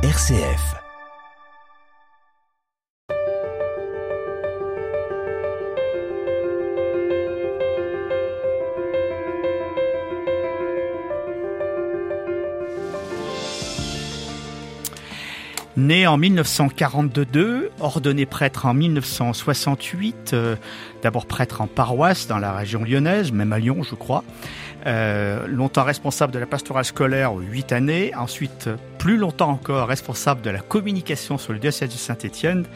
RCF. 0.00 0.76
Né 15.76 16.06
en 16.06 16.16
1942, 16.16 17.70
ordonné 17.80 18.24
prêtre 18.24 18.66
en 18.66 18.74
1968, 18.74 20.30
euh, 20.32 20.54
d'abord 21.02 21.26
prêtre 21.26 21.60
en 21.60 21.66
paroisse 21.66 22.28
dans 22.28 22.38
la 22.38 22.52
région 22.52 22.84
lyonnaise, 22.84 23.32
même 23.32 23.52
à 23.52 23.58
Lyon 23.58 23.82
je 23.82 23.96
crois, 23.96 24.22
euh, 24.86 25.46
longtemps 25.48 25.82
responsable 25.82 26.32
de 26.32 26.38
la 26.38 26.46
pastorale 26.46 26.84
scolaire, 26.84 27.34
huit 27.34 27.72
années, 27.72 28.14
ensuite 28.14 28.68
plus 29.08 29.16
longtemps 29.16 29.48
encore 29.48 29.88
responsable 29.88 30.42
de 30.42 30.50
la 30.50 30.58
communication 30.58 31.38
sur 31.38 31.54
le 31.54 31.58
diocèse 31.58 31.88
de 31.88 31.96
Saint-Étienne. 31.96 32.66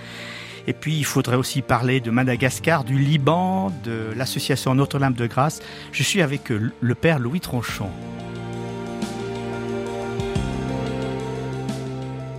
Et 0.67 0.73
puis 0.73 0.97
il 0.97 1.05
faudrait 1.05 1.37
aussi 1.37 1.61
parler 1.61 2.01
de 2.01 2.11
Madagascar, 2.11 2.85
du 2.85 2.97
Liban, 2.97 3.71
de 3.85 4.15
l'association 4.17 4.75
Notre-Dame 4.75 5.13
de 5.13 5.27
Grâce. 5.27 5.61
Je 5.93 6.03
suis 6.03 6.23
avec 6.23 6.51
euh, 6.51 6.73
le 6.81 6.95
père 6.95 7.19
Louis 7.19 7.41
Tronchon. 7.41 7.91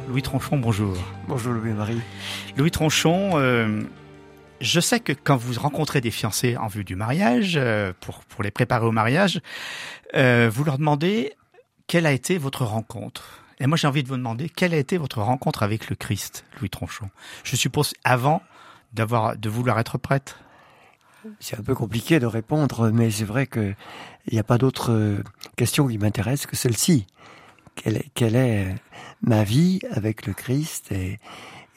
Louis 0.09 0.23
Tronchon, 0.23 0.57
bonjour. 0.57 0.97
Bonjour 1.27 1.53
Louis-Marie. 1.53 2.01
Louis 2.57 2.71
Tronchon, 2.71 3.33
euh, 3.35 3.83
je 4.59 4.79
sais 4.79 5.01
que 5.01 5.13
quand 5.13 5.37
vous 5.37 5.53
rencontrez 5.59 6.01
des 6.01 6.09
fiancés 6.09 6.57
en 6.57 6.65
vue 6.65 6.83
du 6.83 6.95
mariage, 6.95 7.57
euh, 7.57 7.93
pour, 7.99 8.23
pour 8.23 8.41
les 8.41 8.49
préparer 8.49 8.87
au 8.87 8.91
mariage, 8.91 9.39
euh, 10.15 10.49
vous 10.51 10.63
leur 10.63 10.79
demandez 10.79 11.33
quelle 11.85 12.07
a 12.07 12.11
été 12.11 12.39
votre 12.39 12.65
rencontre? 12.65 13.42
Et 13.59 13.67
moi 13.67 13.77
j'ai 13.77 13.87
envie 13.87 14.03
de 14.03 14.07
vous 14.07 14.17
demander 14.17 14.49
quelle 14.49 14.73
a 14.73 14.77
été 14.77 14.97
votre 14.97 15.21
rencontre 15.21 15.63
avec 15.63 15.89
le 15.89 15.95
Christ, 15.95 16.45
Louis 16.59 16.69
Tronchon? 16.69 17.09
Je 17.43 17.55
suppose 17.55 17.93
avant 18.03 18.41
d'avoir 18.93 19.37
de 19.37 19.49
vouloir 19.49 19.79
être 19.79 19.97
prêtre? 19.97 20.39
C'est 21.39 21.57
un 21.57 21.63
peu 21.63 21.73
compliqué 21.73 22.19
de 22.19 22.25
répondre, 22.25 22.91
mais 22.91 23.09
c'est 23.09 23.23
vrai 23.23 23.47
que 23.47 23.73
il 24.27 24.33
n'y 24.33 24.39
a 24.39 24.43
pas 24.43 24.57
d'autre 24.57 25.21
question 25.55 25.87
qui 25.87 25.97
m'intéresse 25.97 26.45
que 26.45 26.55
celle-ci. 26.55 27.07
Quelle 27.75 27.97
est, 27.97 28.11
quelle 28.13 28.35
est 28.35 28.75
ma 29.21 29.43
vie 29.43 29.79
avec 29.91 30.27
le 30.27 30.33
Christ 30.33 30.91
et, 30.91 31.19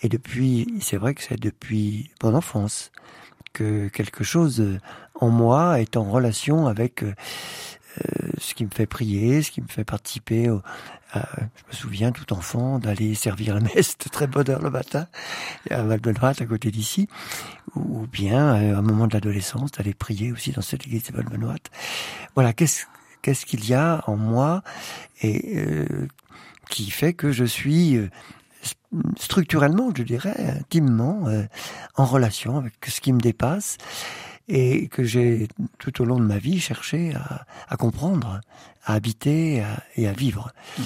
et 0.03 0.09
depuis, 0.09 0.75
c'est 0.81 0.97
vrai 0.97 1.15
que 1.15 1.23
c'est 1.23 1.41
depuis 1.41 2.11
mon 2.23 2.35
enfance 2.35 2.91
que 3.53 3.89
quelque 3.89 4.25
chose 4.25 4.79
en 5.15 5.31
moi 5.31 5.81
est 5.81 5.97
en 5.97 6.05
relation 6.05 6.67
avec 6.67 7.03
euh, 7.03 7.15
ce 8.39 8.55
qui 8.55 8.65
me 8.65 8.71
fait 8.71 8.87
prier, 8.87 9.43
ce 9.43 9.51
qui 9.51 9.61
me 9.61 9.69
fait 9.69 9.85
participer. 9.85 10.51
Au, 10.51 10.63
je 11.15 11.21
me 11.69 11.73
souviens 11.73 12.13
tout 12.13 12.33
enfant 12.33 12.79
d'aller 12.79 13.15
servir 13.15 13.55
la 13.55 13.61
messe 13.61 13.97
de 13.99 14.09
très 14.11 14.27
bonne 14.27 14.51
heure 14.51 14.63
le 14.63 14.71
matin 14.71 15.07
à 15.71 15.83
Valbenoît, 15.83 16.33
à 16.39 16.47
côté 16.47 16.71
d'ici, 16.71 17.09
ou 17.75 18.07
bien 18.07 18.55
euh, 18.55 18.75
à 18.77 18.79
un 18.79 18.83
moment 18.83 19.07
de 19.07 19.15
l'adolescence 19.15 19.73
d'aller 19.73 19.95
prier 19.95 20.33
aussi 20.33 20.53
dans 20.53 20.63
cette 20.63 20.87
église 20.87 21.05
de 21.05 21.13
Valbenoît. 21.17 21.57
Voilà, 22.35 22.53
qu'est-ce 22.53 22.85
qu'est-ce 23.23 23.45
qu'il 23.45 23.69
y 23.69 23.75
a 23.75 24.05
en 24.07 24.17
moi 24.17 24.63
et 25.21 25.59
euh, 25.59 26.07
qui 26.71 26.91
fait 26.91 27.13
que 27.13 27.33
je 27.33 27.45
suis 27.45 27.97
euh, 27.97 28.09
structurellement, 29.19 29.91
je 29.97 30.05
dirais, 30.05 30.35
intimement 30.61 31.27
euh, 31.27 31.45
en 31.97 32.05
relation 32.05 32.57
avec 32.57 32.75
ce 32.87 33.01
qui 33.01 33.13
me 33.13 33.21
dépasse 33.21 33.79
et 34.49 34.89
que 34.89 35.05
j'ai 35.05 35.49
tout 35.79 36.01
au 36.01 36.05
long 36.05 36.19
de 36.19 36.25
ma 36.25 36.39
vie 36.39 36.61
cherché 36.61 37.15
à, 37.15 37.47
à 37.69 37.77
comprendre, 37.77 38.41
à 38.85 38.95
habiter 38.95 39.63
à, 39.63 39.83
et 39.97 40.07
à 40.07 40.13
vivre. 40.13 40.53
Mmh. 40.79 40.83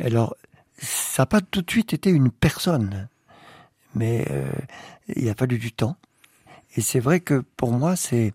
Alors, 0.00 0.36
ça 0.78 1.22
n'a 1.22 1.26
pas 1.26 1.40
tout 1.40 1.62
de 1.62 1.70
suite 1.70 1.92
été 1.92 2.10
une 2.10 2.30
personne, 2.30 3.08
mais 3.94 4.26
euh, 4.30 4.50
il 5.14 5.28
a 5.28 5.34
fallu 5.34 5.58
du 5.58 5.72
temps. 5.72 5.96
Et 6.76 6.82
c'est 6.82 7.00
vrai 7.00 7.20
que 7.20 7.44
pour 7.56 7.72
moi, 7.72 7.96
c'est 7.96 8.32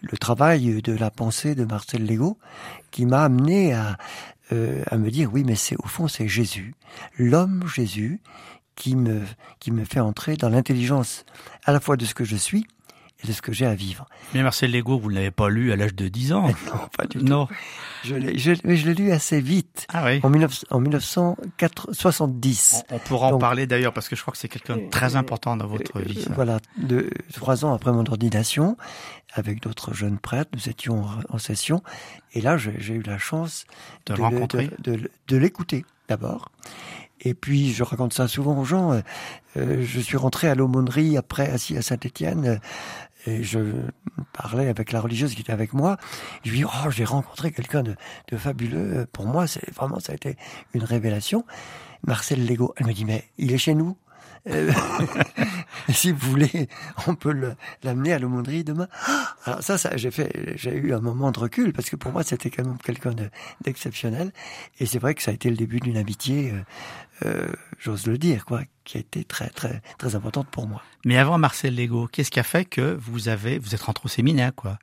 le 0.00 0.16
travail 0.16 0.82
de 0.82 0.92
la 0.92 1.10
pensée 1.10 1.54
de 1.54 1.64
Marcel 1.64 2.06
Lego 2.06 2.38
qui 2.90 3.06
m'a 3.06 3.24
amené 3.24 3.72
à, 3.72 3.98
euh, 4.52 4.82
à 4.86 4.96
me 4.96 5.10
dire 5.10 5.32
oui, 5.32 5.42
mais 5.44 5.56
c'est 5.56 5.76
au 5.76 5.88
fond 5.88 6.06
c'est 6.06 6.28
Jésus, 6.28 6.74
l'homme 7.18 7.66
Jésus, 7.66 8.20
qui 8.76 8.94
me 8.96 9.22
qui 9.58 9.72
me 9.72 9.84
fait 9.84 10.00
entrer 10.00 10.36
dans 10.36 10.48
l'intelligence 10.48 11.24
à 11.64 11.72
la 11.72 11.80
fois 11.80 11.96
de 11.96 12.04
ce 12.04 12.14
que 12.14 12.24
je 12.24 12.36
suis 12.36 12.66
et 13.22 13.26
de 13.26 13.32
ce 13.32 13.42
que 13.42 13.52
j'ai 13.52 13.66
à 13.66 13.74
vivre. 13.74 14.06
Mais 14.34 14.42
Marcel 14.42 14.70
Lego, 14.72 14.98
vous 14.98 15.10
ne 15.10 15.14
l'avez 15.14 15.30
pas 15.30 15.48
lu 15.48 15.72
à 15.72 15.76
l'âge 15.76 15.94
de 15.94 16.08
10 16.08 16.32
ans 16.32 16.48
Non, 16.66 16.88
pas 16.96 17.06
du 17.06 17.18
non. 17.18 17.46
tout. 17.46 17.54
Je 18.04 18.14
l'ai, 18.16 18.38
je, 18.38 18.52
je 18.54 18.86
l'ai 18.86 18.94
lu 18.94 19.12
assez 19.12 19.40
vite. 19.40 19.86
Ah 19.92 20.04
oui. 20.06 20.20
En, 20.22 20.30
19, 20.30 20.64
en 20.70 20.80
1970. 20.80 22.84
On, 22.90 22.96
on 22.96 22.98
pourra 22.98 23.28
Donc, 23.28 23.36
en 23.36 23.38
parler 23.38 23.66
d'ailleurs 23.66 23.92
parce 23.92 24.08
que 24.08 24.16
je 24.16 24.22
crois 24.22 24.32
que 24.32 24.38
c'est 24.38 24.48
quelqu'un 24.48 24.76
de 24.76 24.88
très 24.90 25.16
important 25.16 25.56
dans 25.56 25.66
votre 25.66 25.98
euh, 25.98 26.02
vie. 26.02 26.22
Ça. 26.22 26.30
Voilà, 26.34 26.58
de, 26.78 27.10
trois 27.32 27.64
ans 27.64 27.74
après 27.74 27.92
mon 27.92 28.04
ordination, 28.06 28.76
avec 29.34 29.60
d'autres 29.62 29.94
jeunes 29.94 30.18
prêtres, 30.18 30.50
nous 30.54 30.68
étions 30.68 31.04
en, 31.04 31.10
en 31.28 31.38
session, 31.38 31.82
et 32.34 32.40
là 32.40 32.56
j'ai 32.56 32.94
eu 32.94 33.02
la 33.02 33.18
chance 33.18 33.66
de, 34.06 34.14
de 34.14 34.18
le 34.18 34.24
rencontrer, 34.24 34.70
de, 34.82 34.96
de, 34.96 35.10
de 35.28 35.36
l'écouter 35.36 35.84
d'abord. 36.08 36.50
Et 37.22 37.34
puis, 37.34 37.72
je 37.72 37.82
raconte 37.82 38.12
ça 38.12 38.28
souvent 38.28 38.58
aux 38.58 38.64
gens. 38.64 39.00
Euh, 39.56 39.82
je 39.82 40.00
suis 40.00 40.16
rentré 40.16 40.48
à 40.48 40.54
l'aumônerie 40.54 41.16
après, 41.16 41.48
assis 41.48 41.76
à 41.76 41.82
Saint-Étienne, 41.82 42.60
et 43.26 43.44
je 43.44 43.60
parlais 44.32 44.68
avec 44.68 44.90
la 44.90 45.00
religieuse 45.00 45.34
qui 45.34 45.42
était 45.42 45.52
avec 45.52 45.72
moi. 45.72 45.96
Je 46.44 46.50
lui 46.50 46.58
dis, 46.58 46.64
oh, 46.64 46.90
j'ai 46.90 47.04
rencontré 47.04 47.52
quelqu'un 47.52 47.84
de, 47.84 47.94
de, 48.28 48.36
fabuleux. 48.36 49.06
Pour 49.12 49.26
moi, 49.26 49.46
c'est 49.46 49.72
vraiment, 49.72 50.00
ça 50.00 50.12
a 50.12 50.14
été 50.16 50.36
une 50.74 50.82
révélation. 50.82 51.44
Marcel 52.04 52.44
Lego, 52.44 52.74
elle 52.76 52.86
me 52.86 52.92
dit, 52.92 53.04
mais 53.04 53.24
il 53.38 53.52
est 53.52 53.58
chez 53.58 53.74
nous. 53.74 53.96
Euh, 54.48 54.72
si 55.88 56.12
vous 56.12 56.30
voulez, 56.30 56.68
on 57.06 57.14
peut 57.14 57.54
l'amener 57.82 58.12
à 58.12 58.18
l'aumônerie 58.18 58.64
demain. 58.64 58.88
Alors 59.44 59.62
ça, 59.62 59.78
ça 59.78 59.96
j'ai 59.96 60.10
fait, 60.10 60.54
j'ai 60.56 60.74
eu 60.74 60.92
un 60.94 61.00
moment 61.00 61.30
de 61.30 61.38
recul 61.38 61.72
parce 61.72 61.90
que 61.90 61.96
pour 61.96 62.12
moi, 62.12 62.22
c'était 62.22 62.50
quand 62.50 62.64
même 62.64 62.78
quelqu'un 62.78 63.14
d'exceptionnel. 63.62 64.32
Et 64.80 64.86
c'est 64.86 64.98
vrai 64.98 65.14
que 65.14 65.22
ça 65.22 65.30
a 65.30 65.34
été 65.34 65.50
le 65.50 65.56
début 65.56 65.80
d'une 65.80 65.96
amitié, 65.96 66.52
euh, 66.52 67.26
euh, 67.26 67.52
j'ose 67.78 68.06
le 68.06 68.18
dire, 68.18 68.44
quoi, 68.44 68.62
qui 68.84 68.96
a 68.96 69.00
été 69.00 69.24
très, 69.24 69.48
très, 69.48 69.82
très 69.98 70.14
importante 70.14 70.48
pour 70.48 70.66
moi. 70.66 70.82
Mais 71.04 71.18
avant 71.18 71.38
Marcel 71.38 71.74
Lego, 71.74 72.08
qu'est-ce 72.08 72.30
qui 72.30 72.40
a 72.40 72.44
fait 72.44 72.64
que 72.64 72.98
vous 73.00 73.28
avez, 73.28 73.58
vous 73.58 73.74
êtes 73.74 73.82
rentré 73.82 74.06
au 74.06 74.08
séminaire, 74.08 74.54
quoi? 74.54 74.78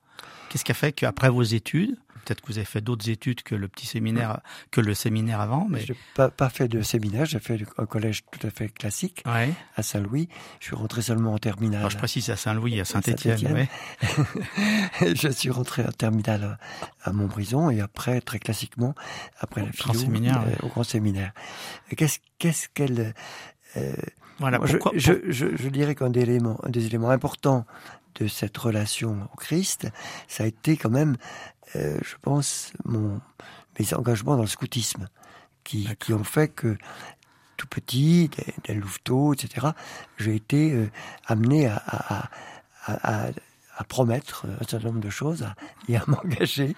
Qu'est-ce 0.50 0.66
qui 0.66 0.72
a 0.72 0.76
fait 0.76 0.92
qu'après 0.92 1.30
vos 1.30 1.44
études, 1.44 1.96
peut-être 2.26 2.42
que 2.42 2.48
vous 2.48 2.58
avez 2.58 2.66
fait 2.66 2.82
d'autres 2.82 3.10
études 3.10 3.44
que 3.44 3.56
le 3.56 3.68
petit 3.68 3.86
séminaire, 3.86 4.42
que 4.72 4.82
le 4.82 4.94
séminaire 4.94 5.42
avant, 5.42 5.68
mais 5.70 5.82
j'ai 5.82 5.96
pas, 6.16 6.30
pas 6.30 6.50
fait 6.50 6.68
de 6.68 6.82
séminaire, 6.82 7.26
j'ai 7.26 7.40
fait 7.40 7.60
un 7.78 7.86
collège 7.86 8.24
tout 8.32 8.46
à 8.46 8.50
fait 8.50 8.70
classique 8.70 9.24
ouais. 9.26 9.52
à 9.76 9.84
Saint-Louis. 9.84 10.30
Je 10.60 10.68
suis 10.68 10.76
rentré 10.76 11.02
seulement 11.02 11.34
en 11.34 11.38
terminale. 11.38 11.80
Alors 11.80 11.90
je 11.90 11.98
précise 11.98 12.30
à 12.30 12.36
Saint-Louis, 12.36 12.80
à 12.80 12.86
Saint-Étienne. 12.86 13.38
Saint 13.38 13.54
ouais. 13.54 13.70
je 15.16 15.30
suis 15.30 15.50
rentré 15.50 15.84
en 15.84 15.92
terminale 15.92 16.58
à 17.04 17.12
Montbrison 17.12 17.70
et 17.70 17.82
après, 17.82 18.22
très 18.22 18.40
classiquement, 18.40 18.94
après 19.40 19.66
la 19.66 19.72
philo, 19.72 19.94
grand 19.94 20.00
séminaire, 20.00 20.44
euh, 20.48 20.66
au 20.66 20.68
grand 20.68 20.84
séminaire. 20.84 21.32
Qu'est-ce 21.96 22.20
qu'est-ce 22.38 22.70
qu'elle 22.70 23.14
euh, 23.78 23.94
voilà, 24.40 24.58
moi, 24.58 24.68
pourquoi, 24.68 24.92
je, 24.96 25.14
je, 25.28 25.32
je, 25.32 25.56
je, 25.56 25.70
dirais 25.70 25.96
qu'un 25.96 26.10
des 26.10 26.22
éléments, 26.22 26.60
un 26.64 26.70
des 26.70 26.86
éléments 26.86 27.10
importants 27.10 27.66
de 28.16 28.28
cette 28.28 28.58
relation 28.58 29.28
au 29.34 29.38
Christ, 29.38 29.88
ça 30.28 30.44
a 30.44 30.48
été 30.48 30.78
quand 30.78 30.90
même, 30.90 31.18
euh, 31.76 31.98
je 32.02 32.16
pense, 32.22 32.72
mon, 32.86 33.20
mes 33.80 33.94
engagements 33.94 34.36
dans 34.36 34.44
le 34.44 34.48
scoutisme, 34.48 35.08
qui, 35.64 35.88
qui 36.00 36.14
ont 36.14 36.24
fait 36.24 36.48
que 36.48 36.78
tout 37.58 37.68
petit, 37.68 38.30
dès, 38.30 38.54
dès 38.64 38.74
Louveteau, 38.74 39.34
etc., 39.34 39.68
j'ai 40.18 40.36
été 40.36 40.72
euh, 40.72 40.90
amené 41.26 41.68
à, 41.68 41.84
à, 41.86 42.30
à, 42.86 43.28
à, 43.78 43.84
promettre 43.84 44.46
un 44.46 44.66
certain 44.66 44.88
nombre 44.88 45.02
de 45.02 45.10
choses 45.10 45.46
et 45.88 45.98
à 45.98 46.04
m'engager. 46.08 46.76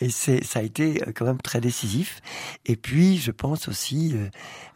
Et 0.00 0.08
c'est, 0.08 0.42
ça 0.44 0.60
a 0.60 0.62
été 0.62 1.02
quand 1.14 1.24
même 1.24 1.40
très 1.40 1.60
décisif. 1.60 2.20
Et 2.66 2.76
puis, 2.76 3.18
je 3.18 3.30
pense 3.30 3.68
aussi 3.68 4.12
euh, 4.14 4.28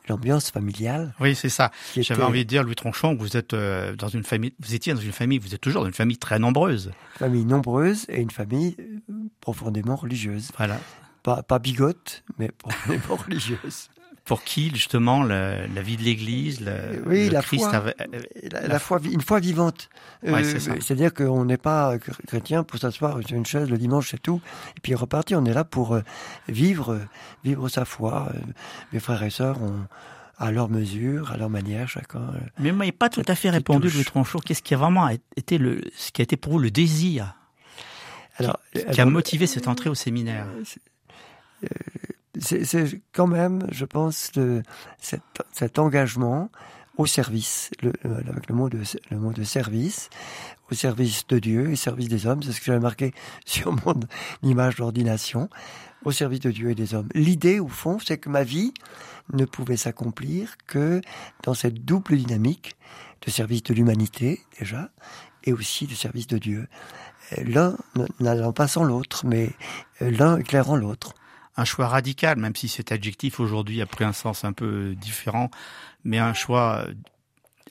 l'ambiance 0.08 0.50
familiale. 0.50 1.14
Oui, 1.20 1.34
c'est 1.34 1.48
ça. 1.48 1.70
J'avais 1.96 2.20
était... 2.20 2.22
envie 2.22 2.44
de 2.44 2.48
dire, 2.48 2.62
Louis 2.62 2.74
Tronchon, 2.74 3.14
vous 3.14 3.36
êtes 3.36 3.54
euh, 3.54 3.96
dans 3.96 4.08
une 4.08 4.24
famille, 4.24 4.52
vous 4.60 4.74
étiez 4.74 4.92
dans 4.92 5.00
une 5.00 5.12
famille, 5.12 5.38
vous 5.38 5.54
êtes 5.54 5.60
toujours 5.60 5.82
dans 5.82 5.88
une 5.88 5.94
famille 5.94 6.18
très 6.18 6.38
nombreuse. 6.38 6.92
Famille 7.16 7.44
nombreuse 7.44 8.04
et 8.08 8.20
une 8.20 8.30
famille 8.30 8.76
profondément 9.40 9.96
religieuse. 9.96 10.50
Voilà. 10.58 10.78
Pas, 11.22 11.42
pas 11.42 11.58
bigote, 11.58 12.22
mais 12.38 12.50
profondément 12.50 13.16
religieuse 13.26 13.88
pour 14.24 14.42
qui 14.42 14.70
justement 14.74 15.22
la, 15.22 15.66
la 15.66 15.82
vie 15.82 15.96
de 15.96 16.02
l'Église, 16.02 16.60
le, 16.60 17.02
oui, 17.06 17.26
le 17.26 17.32
la 17.32 17.42
Christ 17.42 17.64
foi, 17.64 17.74
avait, 17.74 17.94
la, 18.50 18.62
la, 18.62 18.68
la, 18.68 18.78
foi, 18.78 18.98
une 19.04 19.20
foi 19.20 19.38
vivante. 19.40 19.90
Ouais, 20.22 20.42
euh, 20.44 20.58
C'est-à-dire 20.58 21.12
qu'on 21.12 21.44
n'est 21.44 21.58
pas 21.58 21.98
chrétien 22.26 22.64
pour 22.64 22.78
s'asseoir 22.78 23.20
sur 23.26 23.36
une 23.36 23.44
chaise 23.44 23.68
le 23.68 23.76
dimanche, 23.76 24.10
c'est 24.10 24.22
tout, 24.22 24.40
et 24.76 24.80
puis 24.80 24.94
repartir. 24.94 25.38
On 25.38 25.44
est 25.44 25.52
là 25.52 25.64
pour 25.64 25.98
vivre, 26.48 27.00
vivre 27.44 27.68
sa 27.68 27.84
foi. 27.84 28.32
Mes 28.92 29.00
frères 29.00 29.22
et 29.22 29.30
sœurs 29.30 29.62
ont 29.62 29.86
à 30.38 30.50
leur 30.50 30.68
mesure, 30.68 31.30
à 31.30 31.36
leur 31.36 31.50
manière, 31.50 31.88
chacun. 31.88 32.32
Mais 32.58 32.70
vous 32.70 32.76
m'avez 32.76 32.92
pas 32.92 33.08
tout 33.08 33.22
à 33.28 33.34
fait 33.34 33.50
répondu, 33.50 33.88
le 33.88 34.04
Tronchon. 34.04 34.38
Qu'est-ce 34.38 34.62
qui 34.62 34.74
a 34.74 34.76
vraiment 34.78 35.08
été 35.36 35.58
le, 35.58 35.82
ce 35.96 36.10
qui 36.10 36.22
a 36.22 36.24
été 36.24 36.36
pour 36.36 36.52
vous 36.52 36.58
le 36.58 36.70
désir 36.70 37.34
alors, 38.38 38.58
qui, 38.74 38.84
qui 38.84 39.00
a 39.00 39.06
motivé 39.06 39.46
cette 39.46 39.68
entrée 39.68 39.90
au 39.90 39.94
séminaire? 39.94 40.46
euh, 41.62 41.68
c'est 42.40 43.02
quand 43.12 43.26
même, 43.26 43.66
je 43.70 43.84
pense, 43.84 44.32
de 44.32 44.62
cet, 44.98 45.22
cet 45.52 45.78
engagement 45.78 46.50
au 46.96 47.06
service, 47.06 47.70
le, 47.82 47.92
euh, 48.04 48.20
avec 48.28 48.48
le 48.48 48.54
mot, 48.54 48.68
de, 48.68 48.80
le 49.10 49.18
mot 49.18 49.32
de 49.32 49.42
service, 49.42 50.10
au 50.70 50.74
service 50.74 51.26
de 51.26 51.38
Dieu 51.38 51.70
et 51.70 51.76
service 51.76 52.08
des 52.08 52.26
hommes. 52.26 52.42
C'est 52.42 52.52
ce 52.52 52.60
que 52.60 52.66
j'avais 52.66 52.80
marqué 52.80 53.12
sur 53.44 53.72
mon 53.84 53.98
image 54.42 54.76
d'ordination, 54.76 55.48
au 56.04 56.12
service 56.12 56.40
de 56.40 56.50
Dieu 56.50 56.70
et 56.70 56.74
des 56.74 56.94
hommes. 56.94 57.08
L'idée, 57.14 57.60
au 57.60 57.68
fond, 57.68 57.98
c'est 57.98 58.18
que 58.18 58.28
ma 58.28 58.44
vie 58.44 58.72
ne 59.32 59.44
pouvait 59.44 59.76
s'accomplir 59.76 60.56
que 60.66 61.00
dans 61.42 61.54
cette 61.54 61.84
double 61.84 62.16
dynamique 62.16 62.76
de 63.26 63.30
service 63.30 63.62
de 63.62 63.74
l'humanité, 63.74 64.42
déjà, 64.58 64.90
et 65.44 65.52
aussi 65.52 65.86
de 65.86 65.94
service 65.94 66.26
de 66.26 66.38
Dieu. 66.38 66.68
L'un 67.38 67.76
n'allant 68.20 68.52
pas 68.52 68.68
sans 68.68 68.84
l'autre, 68.84 69.24
mais 69.26 69.50
l'un 70.00 70.36
éclairant 70.36 70.76
l'autre 70.76 71.14
un 71.56 71.64
choix 71.64 71.88
radical, 71.88 72.38
même 72.38 72.56
si 72.56 72.68
cet 72.68 72.92
adjectif 72.92 73.40
aujourd'hui 73.40 73.80
a 73.82 73.86
pris 73.86 74.04
un 74.04 74.12
sens 74.12 74.44
un 74.44 74.52
peu 74.52 74.94
différent, 74.94 75.50
mais 76.04 76.18
un 76.18 76.34
choix 76.34 76.86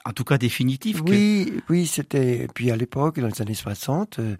en 0.06 0.12
tout 0.12 0.24
cas 0.24 0.38
définitif. 0.38 1.02
Oui, 1.06 1.62
oui, 1.70 1.88
c'était. 1.88 2.48
Puis 2.54 2.72
à 2.72 2.76
l'époque, 2.76 3.20
dans 3.20 3.28
les 3.28 3.42
années 3.42 3.54
60, 3.54 4.20
euh, 4.20 4.36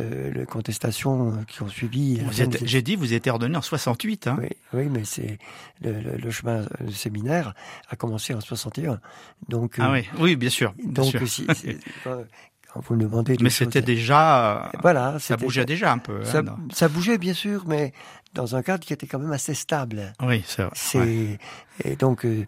euh, 0.00 0.32
les 0.32 0.46
contestations 0.46 1.44
qui 1.46 1.62
ont 1.62 1.68
suivi. 1.68 2.20
J'ai 2.62 2.82
dit, 2.82 2.96
vous 2.96 3.12
étiez 3.12 3.30
ordonné 3.30 3.56
en 3.56 3.62
68. 3.62 4.26
Hein. 4.26 4.38
Oui, 4.40 4.48
oui, 4.72 4.88
mais 4.90 5.04
c'est 5.04 5.38
le, 5.82 6.16
le, 6.16 6.30
chemin, 6.30 6.66
le 6.80 6.90
séminaire 6.90 7.54
a 7.90 7.96
commencé 7.96 8.34
en 8.34 8.40
61. 8.40 9.00
Donc. 9.48 9.76
Ah 9.78 9.92
oui, 9.92 10.08
oui, 10.18 10.36
bien 10.36 10.50
sûr. 10.50 10.74
donc, 10.84 11.06
sûr. 11.06 11.28
Si, 11.28 11.46
vous 12.76 12.94
me 12.94 13.02
demandez. 13.02 13.36
Mais 13.40 13.50
c'était 13.50 13.82
déjà. 13.82 14.70
Voilà, 14.82 15.18
ça 15.18 15.36
bougeait 15.36 15.64
déjà 15.64 15.92
un 15.92 15.98
peu. 15.98 16.24
Ça, 16.24 16.38
hein, 16.38 16.56
ça, 16.72 16.88
bougeait 16.88 17.18
bien 17.18 17.34
sûr, 17.34 17.64
mais 17.66 17.92
dans 18.34 18.56
un 18.56 18.62
cadre 18.62 18.84
qui 18.84 18.92
était 18.92 19.06
quand 19.06 19.18
même 19.18 19.32
assez 19.32 19.54
stable. 19.54 20.12
Oui, 20.22 20.42
c'est 20.46 20.64
vrai. 20.64 21.38
Et 21.84 21.96
donc, 21.96 22.24
euh, 22.24 22.46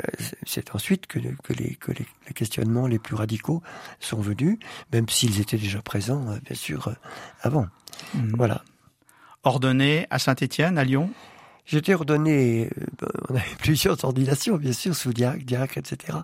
euh, 0.00 0.24
c'est 0.46 0.74
ensuite 0.74 1.06
que, 1.06 1.18
que, 1.42 1.52
les, 1.52 1.74
que 1.76 1.92
les, 1.92 2.06
questionnements 2.34 2.86
les 2.86 2.98
plus 2.98 3.14
radicaux 3.14 3.62
sont 4.00 4.20
venus, 4.20 4.58
même 4.92 5.08
s'ils 5.08 5.40
étaient 5.40 5.58
déjà 5.58 5.82
présents, 5.82 6.28
euh, 6.30 6.38
bien 6.44 6.56
sûr, 6.56 6.94
avant. 7.42 7.66
Mhm. 8.14 8.34
Voilà. 8.36 8.62
Ordonné 9.44 10.06
à 10.10 10.18
Saint-Étienne, 10.18 10.78
à 10.78 10.84
Lyon? 10.84 11.10
J'étais 11.64 11.94
ordonné, 11.94 12.70
on 13.28 13.34
avait 13.34 13.44
plusieurs 13.58 14.04
ordinations, 14.04 14.56
bien 14.56 14.72
sûr, 14.72 14.94
sous 14.94 15.12
diacre, 15.12 15.44
diacre, 15.44 15.78
etc. 15.78 16.18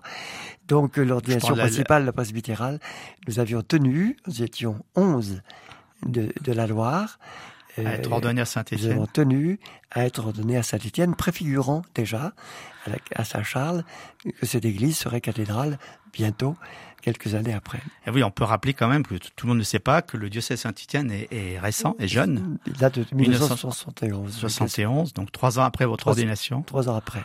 Donc, 0.67 0.97
l'ordination 0.97 1.55
principale, 1.55 2.05
la 2.05 2.11
presbytérale, 2.11 2.79
nous 3.27 3.39
avions 3.39 3.61
tenu, 3.61 4.17
nous 4.27 4.43
étions 4.43 4.83
onze 4.95 5.41
de, 6.05 6.31
de 6.41 6.51
la 6.51 6.67
Loire, 6.67 7.19
à 7.85 7.93
être 7.93 8.11
ordonné 8.11 8.41
à 8.41 8.45
Saint-Étienne. 8.45 9.05
Tenu 9.13 9.59
à 9.91 10.05
être 10.05 10.19
ordonné 10.19 10.57
à 10.57 10.63
Saint-Étienne, 10.63 11.15
préfigurant 11.15 11.83
déjà 11.95 12.33
à 13.15 13.23
Saint-Charles 13.23 13.83
que 14.39 14.45
cette 14.45 14.65
église 14.65 14.97
serait 14.97 15.21
cathédrale 15.21 15.77
bientôt, 16.13 16.55
quelques 17.01 17.35
années 17.35 17.53
après. 17.53 17.79
Et 18.05 18.09
oui, 18.09 18.23
on 18.23 18.31
peut 18.31 18.43
rappeler 18.43 18.73
quand 18.73 18.87
même 18.87 19.05
que 19.05 19.15
tout 19.15 19.45
le 19.45 19.49
monde 19.49 19.59
ne 19.59 19.63
sait 19.63 19.79
pas 19.79 20.01
que 20.01 20.17
le 20.17 20.29
diocèse 20.29 20.61
Saint-Étienne 20.61 21.11
est, 21.11 21.59
récent, 21.59 21.95
est 21.99 22.07
jeune. 22.07 22.57
Il 22.65 22.73
date 22.73 22.99
de 22.99 23.05
1971. 23.13 24.33
71, 24.35 25.13
donc 25.13 25.31
trois 25.31 25.59
ans 25.59 25.63
après 25.63 25.85
votre 25.85 26.07
ordination. 26.07 26.61
Trois 26.63 26.89
ans 26.89 26.95
après. 26.95 27.23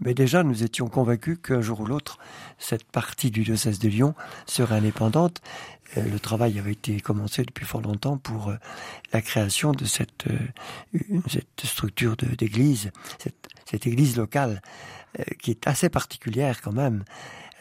Mais 0.00 0.14
déjà, 0.14 0.42
nous 0.42 0.62
étions 0.62 0.88
convaincus 0.88 1.38
qu'un 1.42 1.60
jour 1.60 1.80
ou 1.80 1.86
l'autre, 1.86 2.18
cette 2.58 2.84
partie 2.84 3.30
du 3.30 3.42
diocèse 3.42 3.78
de 3.78 3.88
Lyon 3.88 4.14
serait 4.46 4.76
indépendante. 4.76 5.42
Euh, 5.96 6.08
le 6.08 6.18
travail 6.20 6.58
avait 6.58 6.72
été 6.72 7.00
commencé 7.00 7.42
depuis 7.42 7.66
fort 7.66 7.82
longtemps 7.82 8.16
pour 8.16 8.48
euh, 8.48 8.56
la 9.12 9.20
création 9.20 9.72
de 9.72 9.84
cette, 9.84 10.26
euh, 10.28 11.20
cette 11.28 11.64
structure 11.64 12.16
d'église, 12.16 12.92
cette, 13.18 13.48
cette, 13.64 13.86
église 13.86 14.16
locale, 14.16 14.62
qui 15.42 15.50
est 15.50 15.66
assez 15.66 15.88
particulière 15.88 16.62
quand 16.62 16.72
même, 16.72 17.04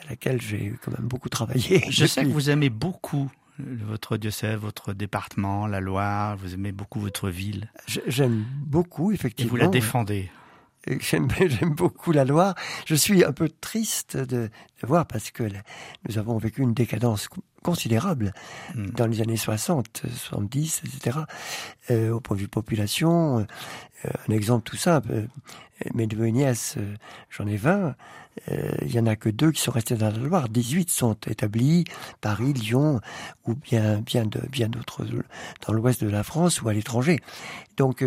à 0.05 0.11
laquelle 0.11 0.39
j'ai 0.41 0.75
quand 0.83 0.91
même 0.91 1.07
beaucoup 1.07 1.29
travaillé. 1.29 1.83
Je 1.89 2.05
sais 2.05 2.23
que 2.23 2.29
vous 2.31 2.49
aimez 2.49 2.69
beaucoup 2.69 3.31
votre 3.57 4.15
diocèse, 4.15 4.57
votre 4.57 4.93
département, 4.93 5.67
la 5.67 5.81
Loire, 5.81 6.37
vous 6.37 6.53
aimez 6.53 6.71
beaucoup 6.71 7.01
votre 7.01 7.29
ville. 7.29 7.69
J'aime 8.07 8.45
beaucoup, 8.65 9.11
effectivement. 9.11 9.49
Et 9.49 9.49
vous 9.49 9.57
la 9.57 9.67
défendez. 9.67 10.29
J'aime 10.99 11.27
beaucoup 11.75 12.11
la 12.11 12.25
Loire. 12.25 12.55
Je 12.85 12.95
suis 12.95 13.23
un 13.23 13.31
peu 13.31 13.49
triste 13.49 14.17
de, 14.17 14.49
voir 14.85 15.05
parce 15.05 15.31
que 15.31 15.43
nous 16.07 16.17
avons 16.17 16.37
vécu 16.37 16.61
une 16.61 16.73
décadence 16.73 17.29
considérable 17.63 18.33
hmm. 18.75 18.89
dans 18.91 19.07
les 19.07 19.21
années 19.21 19.37
60, 19.37 20.03
70, 20.07 20.83
etc. 20.85 21.19
Euh, 21.91 22.11
au 22.11 22.19
point 22.19 22.35
de 22.35 22.41
vue 22.41 22.47
population, 22.47 23.39
euh, 23.39 24.09
un 24.27 24.33
exemple 24.33 24.69
tout 24.69 24.77
simple. 24.77 25.27
Mes 25.93 26.07
deux 26.07 26.25
nièces, 26.25 26.75
euh, 26.77 26.95
j'en 27.29 27.47
ai 27.47 27.57
20. 27.57 27.95
Il 28.83 28.93
y 28.93 28.97
en 28.97 29.05
a 29.05 29.17
que 29.17 29.27
deux 29.27 29.51
qui 29.51 29.61
sont 29.61 29.71
restés 29.71 29.95
dans 29.95 30.11
la 30.11 30.17
Loire. 30.17 30.47
18 30.47 30.89
sont 30.89 31.17
établis, 31.27 31.83
Paris, 32.21 32.53
Lyon, 32.53 33.01
ou 33.45 33.53
bien 33.53 33.99
bien 33.99 34.23
de, 34.23 34.39
bien 34.49 34.69
d'autres 34.69 35.05
dans 35.67 35.73
l'ouest 35.73 36.01
de 36.01 36.09
la 36.09 36.23
France 36.23 36.61
ou 36.61 36.69
à 36.69 36.73
l'étranger. 36.73 37.19
Donc 37.75 38.05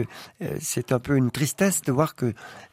c'est 0.58 0.90
un 0.92 1.00
peu 1.00 1.18
une 1.18 1.30
tristesse 1.30 1.82
de 1.82 1.92
voir 1.92 2.14
que 2.14 2.32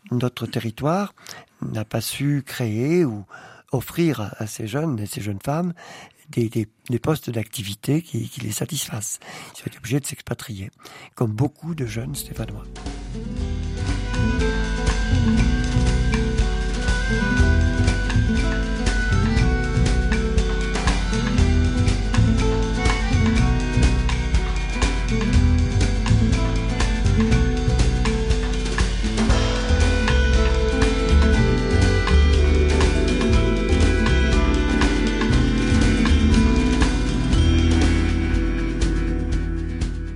notre 0.10 0.48
territoire 0.48 1.14
n'a 1.62 1.84
pas 1.84 2.00
su 2.00 2.44
créer 2.46 3.04
ou 3.04 3.26
offrir 3.72 4.34
à, 4.38 4.48
ces 4.48 4.68
jeunes 4.68 5.00
et 5.00 5.06
ces 5.06 5.22
jeunes 5.22 5.40
femmes 5.44 5.74
des, 6.30 6.50
des, 6.50 6.68
des 6.90 7.00
postes 7.00 7.30
d'activité 7.30 8.02
qui, 8.02 8.30
qui, 8.30 8.42
les 8.42 8.52
satisfassent. 8.52 9.20
Ils 9.56 9.60
sont 9.60 9.78
obligés 9.78 10.00
de 10.00 10.06
s'expatrier, 10.06 10.70
comme 11.16 11.32
beaucoup 11.32 11.76
de 11.76 11.86
jeunes 11.86 12.16
stéphanois. 12.16 12.66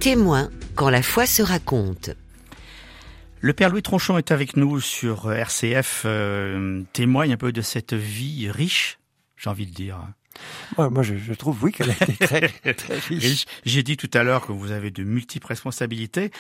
Témoin 0.04 0.50
quand 0.76 0.90
la 0.90 1.02
foi 1.02 1.26
se 1.26 1.42
raconte. 1.42 2.10
Le 3.40 3.54
Père 3.54 3.70
Louis 3.70 3.82
Tronchon 3.82 4.18
est 4.18 4.32
avec 4.32 4.58
nous 4.58 4.82
sur 4.82 5.32
RCF, 5.32 6.02
euh, 6.04 6.82
témoigne 6.92 7.32
un 7.32 7.38
peu 7.38 7.54
de 7.54 7.62
cette 7.62 7.94
vie 7.94 8.52
riche, 8.52 9.00
j'ai 9.38 9.50
envie 9.50 9.66
de 9.66 9.72
dire. 9.72 10.00
moi, 10.78 11.04
je, 11.04 11.34
trouve, 11.36 11.64
oui, 11.64 11.72
qu'elle 11.72 11.92
a 11.92 11.94
été 11.94 12.18
très, 12.18 12.52
riche. 13.08 13.46
J'ai 13.64 13.82
dit 13.82 13.96
tout 13.96 14.10
à 14.14 14.24
l'heure 14.24 14.46
que 14.46 14.52
vous 14.52 14.72
avez 14.72 14.92
de 14.92 15.06
multiples 15.06 15.48
responsabilités. 15.48 16.32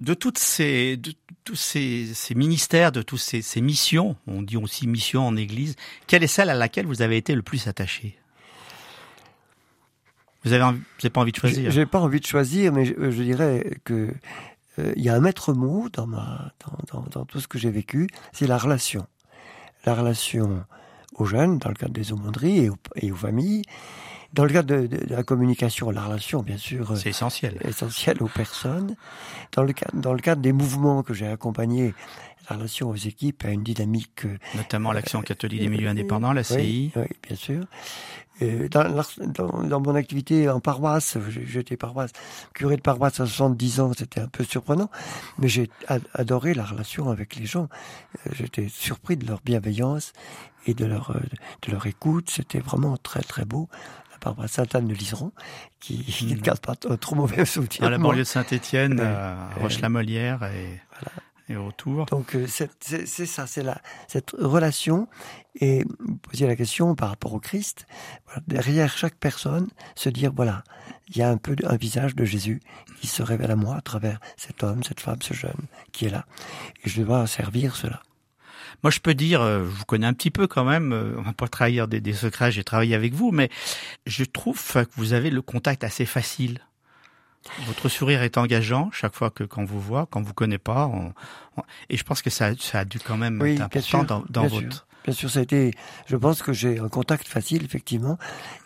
De 0.00 0.14
toutes 0.14 0.38
ces, 0.38 0.96
de 0.96 1.12
tous 1.44 1.54
ces, 1.54 2.12
ministères, 2.34 2.90
de 2.90 3.02
toutes 3.02 3.20
ces, 3.20 3.40
ces 3.40 3.60
missions, 3.60 4.16
on 4.26 4.42
dit 4.42 4.56
aussi 4.56 4.88
mission 4.88 5.24
en 5.24 5.36
Église, 5.36 5.76
quelle 6.08 6.24
est 6.24 6.26
celle 6.26 6.50
à 6.50 6.54
laquelle 6.54 6.86
vous 6.86 7.02
avez 7.02 7.18
été 7.18 7.36
le 7.36 7.42
plus 7.42 7.68
attaché? 7.68 8.18
Vous 10.46 10.52
avez, 10.52 11.10
pas 11.10 11.20
envie 11.20 11.32
de 11.32 11.36
choisir 11.36 11.70
J'ai 11.70 11.86
pas 11.86 12.00
envie 12.00 12.20
de 12.20 12.26
choisir, 12.26 12.72
mais 12.72 12.84
je, 12.84 13.22
dirais 13.22 13.78
que 13.84 14.14
euh, 14.78 14.92
il 14.96 15.02
y 15.02 15.08
a 15.08 15.14
un 15.14 15.20
maître 15.20 15.52
mot 15.52 15.88
dans 15.90 17.24
tout 17.26 17.40
ce 17.40 17.48
que 17.48 17.58
j'ai 17.58 17.70
vécu, 17.70 18.06
c'est 18.32 18.46
la 18.46 18.56
relation. 18.56 19.06
La 19.84 19.94
relation 19.94 20.64
aux 21.14 21.24
jeunes, 21.24 21.58
dans 21.58 21.68
le 21.68 21.74
cadre 21.74 21.92
des 21.92 22.12
aumôneries 22.12 22.70
et 22.96 23.10
aux 23.10 23.16
familles. 23.16 23.62
Dans 24.32 24.44
le 24.44 24.52
cadre 24.52 24.68
de, 24.68 24.86
de, 24.86 25.14
la 25.14 25.22
communication, 25.22 25.90
la 25.90 26.04
relation, 26.04 26.42
bien 26.42 26.56
sûr, 26.56 26.92
euh, 26.92 26.96
c'est 26.96 27.10
essentiel, 27.10 27.58
essentiel 27.64 28.22
aux 28.22 28.28
personnes. 28.28 28.96
Dans 29.52 29.62
le 29.62 29.72
cadre, 29.72 29.94
dans 29.94 30.12
le 30.12 30.20
cadre 30.20 30.42
des 30.42 30.52
mouvements 30.52 31.02
que 31.02 31.14
j'ai 31.14 31.26
accompagnés, 31.26 31.94
la 32.50 32.56
relation 32.56 32.90
aux 32.90 32.96
équipes 32.96 33.44
a 33.44 33.50
une 33.50 33.62
dynamique. 33.62 34.24
Euh, 34.24 34.36
Notamment 34.54 34.92
l'action 34.92 35.22
catholique 35.22 35.60
des 35.60 35.68
milieux 35.68 35.88
indépendants, 35.88 36.32
la 36.32 36.44
CI. 36.44 36.56
Oui, 36.56 36.92
oui 36.96 37.08
bien 37.26 37.36
sûr. 37.36 37.64
Dans, 38.40 39.02
dans, 39.28 39.62
dans, 39.62 39.80
mon 39.80 39.94
activité 39.94 40.50
en 40.50 40.60
paroisse, 40.60 41.16
j'étais 41.46 41.78
paroisse, 41.78 42.10
curé 42.52 42.76
de 42.76 42.82
paroisse 42.82 43.18
à 43.18 43.24
70 43.24 43.80
ans, 43.80 43.92
c'était 43.96 44.20
un 44.20 44.28
peu 44.28 44.44
surprenant, 44.44 44.90
mais 45.38 45.48
j'ai 45.48 45.70
adoré 46.12 46.52
la 46.52 46.66
relation 46.66 47.08
avec 47.08 47.36
les 47.36 47.46
gens. 47.46 47.70
Euh, 48.26 48.30
j'étais 48.34 48.68
surpris 48.68 49.16
de 49.16 49.26
leur 49.26 49.40
bienveillance 49.42 50.12
et 50.66 50.74
de 50.74 50.84
leur, 50.84 51.12
euh, 51.12 51.20
de 51.62 51.72
leur 51.72 51.86
écoute. 51.86 52.28
C'était 52.28 52.58
vraiment 52.58 52.98
très 52.98 53.22
très 53.22 53.46
beau. 53.46 53.70
Paroisse 54.26 54.52
Sainte-Anne 54.52 54.88
de 54.88 54.94
Liseron, 54.94 55.32
qui, 55.78 56.04
ne 56.28 56.34
garde 56.36 56.58
pas 56.58 56.74
trop 56.74 57.14
mauvais 57.14 57.44
souvenir. 57.46 57.80
Dans 57.80 57.90
la 57.90 57.98
banlieue 57.98 58.18
de 58.18 58.24
Saint-Étienne, 58.24 59.00
à 59.00 59.50
Roche-la-Molière 59.60 60.42
et... 60.44 60.80
Voilà 61.00 61.12
et 61.48 61.56
autour. 61.56 62.06
Donc 62.06 62.34
euh, 62.34 62.46
c'est 62.48 63.26
ça, 63.26 63.46
c'est 63.46 63.64
cette 64.08 64.32
relation. 64.32 65.08
Et 65.60 65.84
vous 66.00 66.16
posiez 66.16 66.46
la 66.46 66.56
question 66.56 66.94
par 66.94 67.10
rapport 67.10 67.34
au 67.34 67.40
Christ. 67.40 67.86
derrière 68.48 68.96
chaque 68.96 69.14
personne, 69.14 69.68
se 69.94 70.08
dire 70.08 70.32
voilà, 70.34 70.64
il 71.08 71.16
y 71.16 71.22
a 71.22 71.30
un 71.30 71.36
peu 71.36 71.54
un 71.64 71.76
visage 71.76 72.16
de 72.16 72.24
Jésus 72.24 72.60
qui 73.00 73.06
se 73.06 73.22
révèle 73.22 73.52
à 73.52 73.56
moi 73.56 73.76
à 73.76 73.80
travers 73.80 74.18
cet 74.36 74.64
homme, 74.64 74.82
cette 74.82 75.00
femme, 75.00 75.22
ce 75.22 75.34
jeune 75.34 75.66
qui 75.92 76.06
est 76.06 76.10
là. 76.10 76.26
Et 76.84 76.88
je 76.88 77.02
dois 77.02 77.26
servir 77.28 77.76
cela. 77.76 78.02
Moi, 78.82 78.90
je 78.90 79.00
peux 79.00 79.14
dire, 79.14 79.40
euh, 79.40 79.64
je 79.64 79.70
vous 79.70 79.84
connais 79.84 80.06
un 80.06 80.12
petit 80.12 80.30
peu 80.30 80.46
quand 80.46 80.64
même, 80.64 80.92
on 81.16 81.22
va 81.22 81.32
pas 81.32 81.48
trahir 81.48 81.88
des, 81.88 82.00
des 82.00 82.12
secrets, 82.12 82.52
j'ai 82.52 82.64
travaillé 82.64 82.94
avec 82.94 83.14
vous, 83.14 83.30
mais 83.32 83.50
je 84.06 84.24
trouve 84.24 84.60
que 84.72 84.86
vous 84.96 85.12
avez 85.12 85.30
le 85.30 85.42
contact 85.42 85.84
assez 85.84 86.06
facile 86.06 86.60
votre 87.66 87.88
sourire 87.88 88.22
est 88.22 88.38
engageant 88.38 88.90
chaque 88.92 89.14
fois 89.14 89.30
que 89.30 89.44
quand 89.44 89.64
vous 89.64 89.80
voit, 89.80 90.06
quand 90.10 90.22
vous 90.22 90.34
connaît 90.34 90.58
pas. 90.58 90.90
et 91.88 91.96
je 91.96 92.04
pense 92.04 92.22
que 92.22 92.30
ça, 92.30 92.50
ça, 92.58 92.80
a 92.80 92.84
dû 92.84 92.98
quand 92.98 93.16
même 93.16 93.44
être 93.44 93.60
important 93.60 94.04
dans, 94.04 94.24
dans 94.28 94.46
votre. 94.46 94.72
Sûr. 94.72 94.86
Bien 95.04 95.14
sûr, 95.14 95.30
ça 95.30 95.38
a 95.38 95.42
été. 95.42 95.72
Je 96.06 96.16
pense 96.16 96.42
que 96.42 96.52
j'ai 96.52 96.78
un 96.78 96.88
contact 96.88 97.28
facile 97.28 97.64
effectivement, 97.64 98.18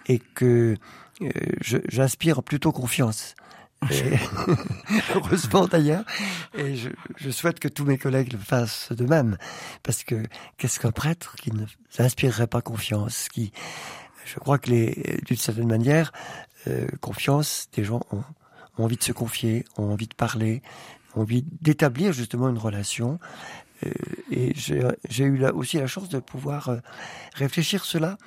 et 0.06 0.18
que 0.18 0.76
euh, 1.22 1.30
j'inspire 1.60 2.42
plutôt 2.42 2.72
confiance. 2.72 3.34
heureusement 5.14 5.66
d'ailleurs, 5.66 6.04
et 6.54 6.76
je, 6.76 6.90
je, 7.16 7.30
souhaite 7.30 7.60
que 7.60 7.68
tous 7.68 7.84
mes 7.84 7.96
collègues 7.96 8.32
le 8.34 8.38
fassent 8.38 8.92
de 8.92 9.06
même, 9.06 9.38
parce 9.82 10.04
que 10.04 10.22
qu'est-ce 10.58 10.78
qu'un 10.78 10.92
prêtre 10.92 11.34
qui 11.36 11.50
ne 11.50 11.64
s'inspirerait 11.88 12.46
pas 12.46 12.60
confiance, 12.60 13.28
qui, 13.30 13.52
je 14.26 14.38
crois 14.38 14.58
que 14.58 14.70
les, 14.70 15.20
d'une 15.24 15.36
certaine 15.36 15.68
manière, 15.68 16.12
euh, 16.66 16.86
confiance, 17.00 17.68
des 17.72 17.84
gens 17.84 18.02
ont 18.10 18.22
ont 18.80 18.84
envie 18.84 18.96
de 18.96 19.02
se 19.02 19.12
confier, 19.12 19.64
ont 19.76 19.92
envie 19.92 20.08
de 20.08 20.14
parler, 20.14 20.62
ont 21.14 21.22
envie 21.22 21.44
d'établir 21.60 22.12
justement 22.12 22.48
une 22.48 22.58
relation. 22.58 23.18
Euh, 23.84 23.90
et 24.30 24.52
j'ai 24.54 25.24
eu 25.24 25.36
là 25.36 25.54
aussi 25.54 25.78
la 25.78 25.86
chance 25.86 26.08
de 26.08 26.18
pouvoir 26.18 26.68
euh, 26.68 26.78
réfléchir 27.34 27.84
cela 27.84 28.18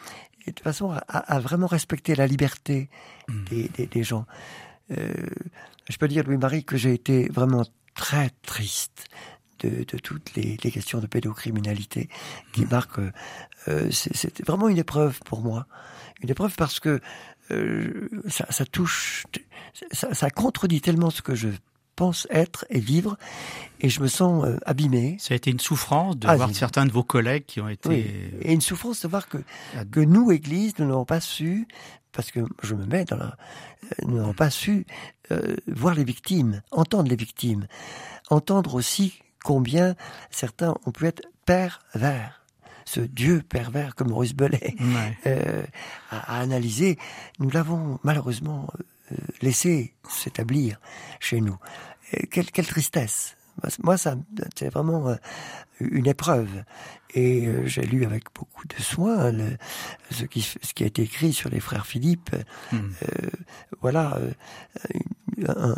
et 0.46 0.52
de 0.52 0.60
façon 0.60 0.94
à, 1.08 1.40
vraiment 1.40 1.68
respecter 1.68 2.16
la 2.16 2.28
liberté 2.28 2.90
mmh. 3.30 3.44
des, 3.46 3.88
des, 3.88 4.04
gens. 4.04 4.26
Euh, 4.98 5.14
je 5.90 5.98
peux 5.98 6.08
dire, 6.08 6.24
Louis-Marie, 6.26 6.64
que 6.64 6.78
j'ai 6.78 6.94
été 6.94 7.28
vraiment 7.30 7.66
très 7.96 8.30
triste 8.46 9.06
de, 9.60 9.84
de 9.84 9.98
toutes 9.98 10.36
les, 10.36 10.58
les, 10.64 10.72
questions 10.72 11.00
de 11.00 11.08
pédocriminalité 11.08 12.10
qui 12.54 12.66
mmh. 12.66 12.70
marquent. 12.70 13.00
Euh, 13.68 13.90
C'était 13.92 14.44
vraiment 14.44 14.70
une 14.70 14.78
épreuve 14.78 15.20
pour 15.26 15.42
moi. 15.42 15.68
Une 16.22 16.30
épreuve 16.30 16.56
parce 16.56 16.80
que 16.80 17.00
euh, 17.52 18.10
ça, 18.28 18.46
ça, 18.50 18.66
touche, 18.66 19.26
ça, 19.92 20.14
ça, 20.14 20.30
contredit 20.30 20.82
tellement 20.82 21.10
ce 21.10 21.22
que 21.22 21.36
je 21.36 21.50
pense 21.96 22.28
être 22.30 22.66
et 22.70 22.80
vivre, 22.80 23.18
et 23.80 23.90
je 23.90 24.02
me 24.02 24.08
sens 24.08 24.46
euh, 24.46 24.58
abîmé. 24.66 25.18
Ça 25.20 25.34
a 25.34 25.38
été 25.38 25.52
une 25.52 25.60
souffrance 25.60 26.18
de 26.18 26.28
voir 26.28 26.54
certains 26.54 26.86
de 26.86 26.92
vos 26.92 27.04
collègues 27.04 27.46
qui 27.46 27.62
ont 27.62 27.70
été... 27.70 28.32
Et 28.42 28.54
une 28.54 28.62
souffrance 28.62 29.02
de 29.02 29.08
voir 29.08 29.28
que, 29.28 29.38
que 29.92 30.00
nous, 30.00 30.32
Église, 30.32 30.74
nous 30.80 30.88
n'avons 30.88 31.06
pas 31.06 31.22
su, 31.22 31.68
parce 32.12 32.32
que 32.32 32.42
je 32.62 32.76
me 32.76 32.86
mets 32.86 33.06
dans 33.06 33.18
la... 33.18 33.26
Euh, 33.26 34.06
nous 34.08 34.18
n'avons 34.18 34.34
pas 34.34 34.50
su 34.50 34.86
euh, 35.32 35.56
voir 35.68 35.96
les 35.96 36.04
victimes, 36.04 36.62
entendre 36.72 37.10
les 37.10 37.16
victimes, 37.16 37.68
entendre 38.30 38.76
aussi 38.76 39.20
combien 39.44 39.96
certains 40.32 40.76
ont 40.86 40.92
pu 40.92 41.06
être 41.06 41.24
pervers. 41.46 42.44
Ce 42.86 43.00
Dieu 43.00 43.42
pervers 43.48 43.96
comme 43.96 44.10
Maurice 44.10 44.36
Bellet 44.36 44.76
euh, 45.26 45.64
a, 46.12 46.40
analysé, 46.40 46.98
nous 47.40 47.50
l'avons 47.50 48.00
malheureusement 48.04 48.68
euh, 49.14 49.18
laissé 49.42 49.94
s'établir 50.10 50.80
chez 51.20 51.42
nous. 51.42 51.58
quelle, 52.32 52.52
quelle 52.52 52.68
tristesse 52.68 53.36
moi, 53.84 53.98
ça, 53.98 54.16
c'est 54.56 54.74
vraiment 54.74 55.10
euh, 55.10 55.16
une 55.80 56.08
épreuve. 56.08 56.64
Et 57.14 57.48
j'ai 57.66 57.84
lu 57.84 58.04
avec 58.04 58.24
beaucoup 58.34 58.66
de 58.68 58.82
soin 58.82 59.32
ce, 60.10 60.24
qui, 60.24 60.42
ce 60.42 60.74
qui 60.74 60.84
a 60.84 60.88
été 60.88 61.04
écrit 61.04 61.32
sur 61.32 61.52
les 61.52 61.60
frères 61.60 61.86
Philippe. 61.86 62.32
Hmm. 62.72 62.90
voilà. 63.80 64.18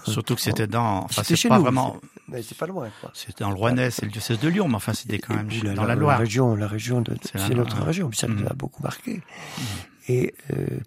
Surtout 0.06 0.36
que 0.36 0.42
c'était 0.42 0.68
dans. 0.68 1.04
Enfin, 1.04 1.24
c'est 1.26 1.50
pas 1.50 1.60
vraiment. 1.60 2.00
Mais 2.28 2.42
c'est 2.42 2.58
pas 2.58 2.66
loin. 2.66 2.90
C'était 3.14 3.44
dans 3.44 3.52
le 3.52 3.56
Rouennais, 3.56 3.92
c'est 3.92 4.06
le 4.06 4.12
diocèse 4.12 4.40
de 4.40 4.48
Lyon, 4.48 4.68
mais 4.68 4.76
enfin 4.76 4.94
c'était 4.94 5.20
quand 5.20 5.36
même 5.36 5.50
dans 5.76 5.84
la, 5.84 5.96
Loire. 5.96 6.14
La 6.14 6.18
région, 6.18 6.56
la 6.56 6.68
région 6.68 7.02
de, 7.02 7.16
c'est 7.24 7.54
notre 7.54 7.84
région, 7.84 8.12
ça 8.14 8.28
nous 8.28 8.46
a 8.48 8.54
mm. 8.54 8.58
beaucoup 8.58 8.82
marqué. 8.82 9.18
Mm. 9.18 9.62
Et 10.08 10.34
euh, 10.54 10.80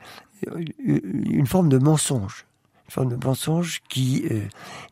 une 0.78 1.46
forme 1.46 1.68
de 1.68 1.78
mensonge, 1.78 2.46
une 2.86 2.92
forme 2.92 3.08
de 3.16 3.24
mensonge 3.24 3.80
qui 3.88 4.24
euh, 4.30 4.46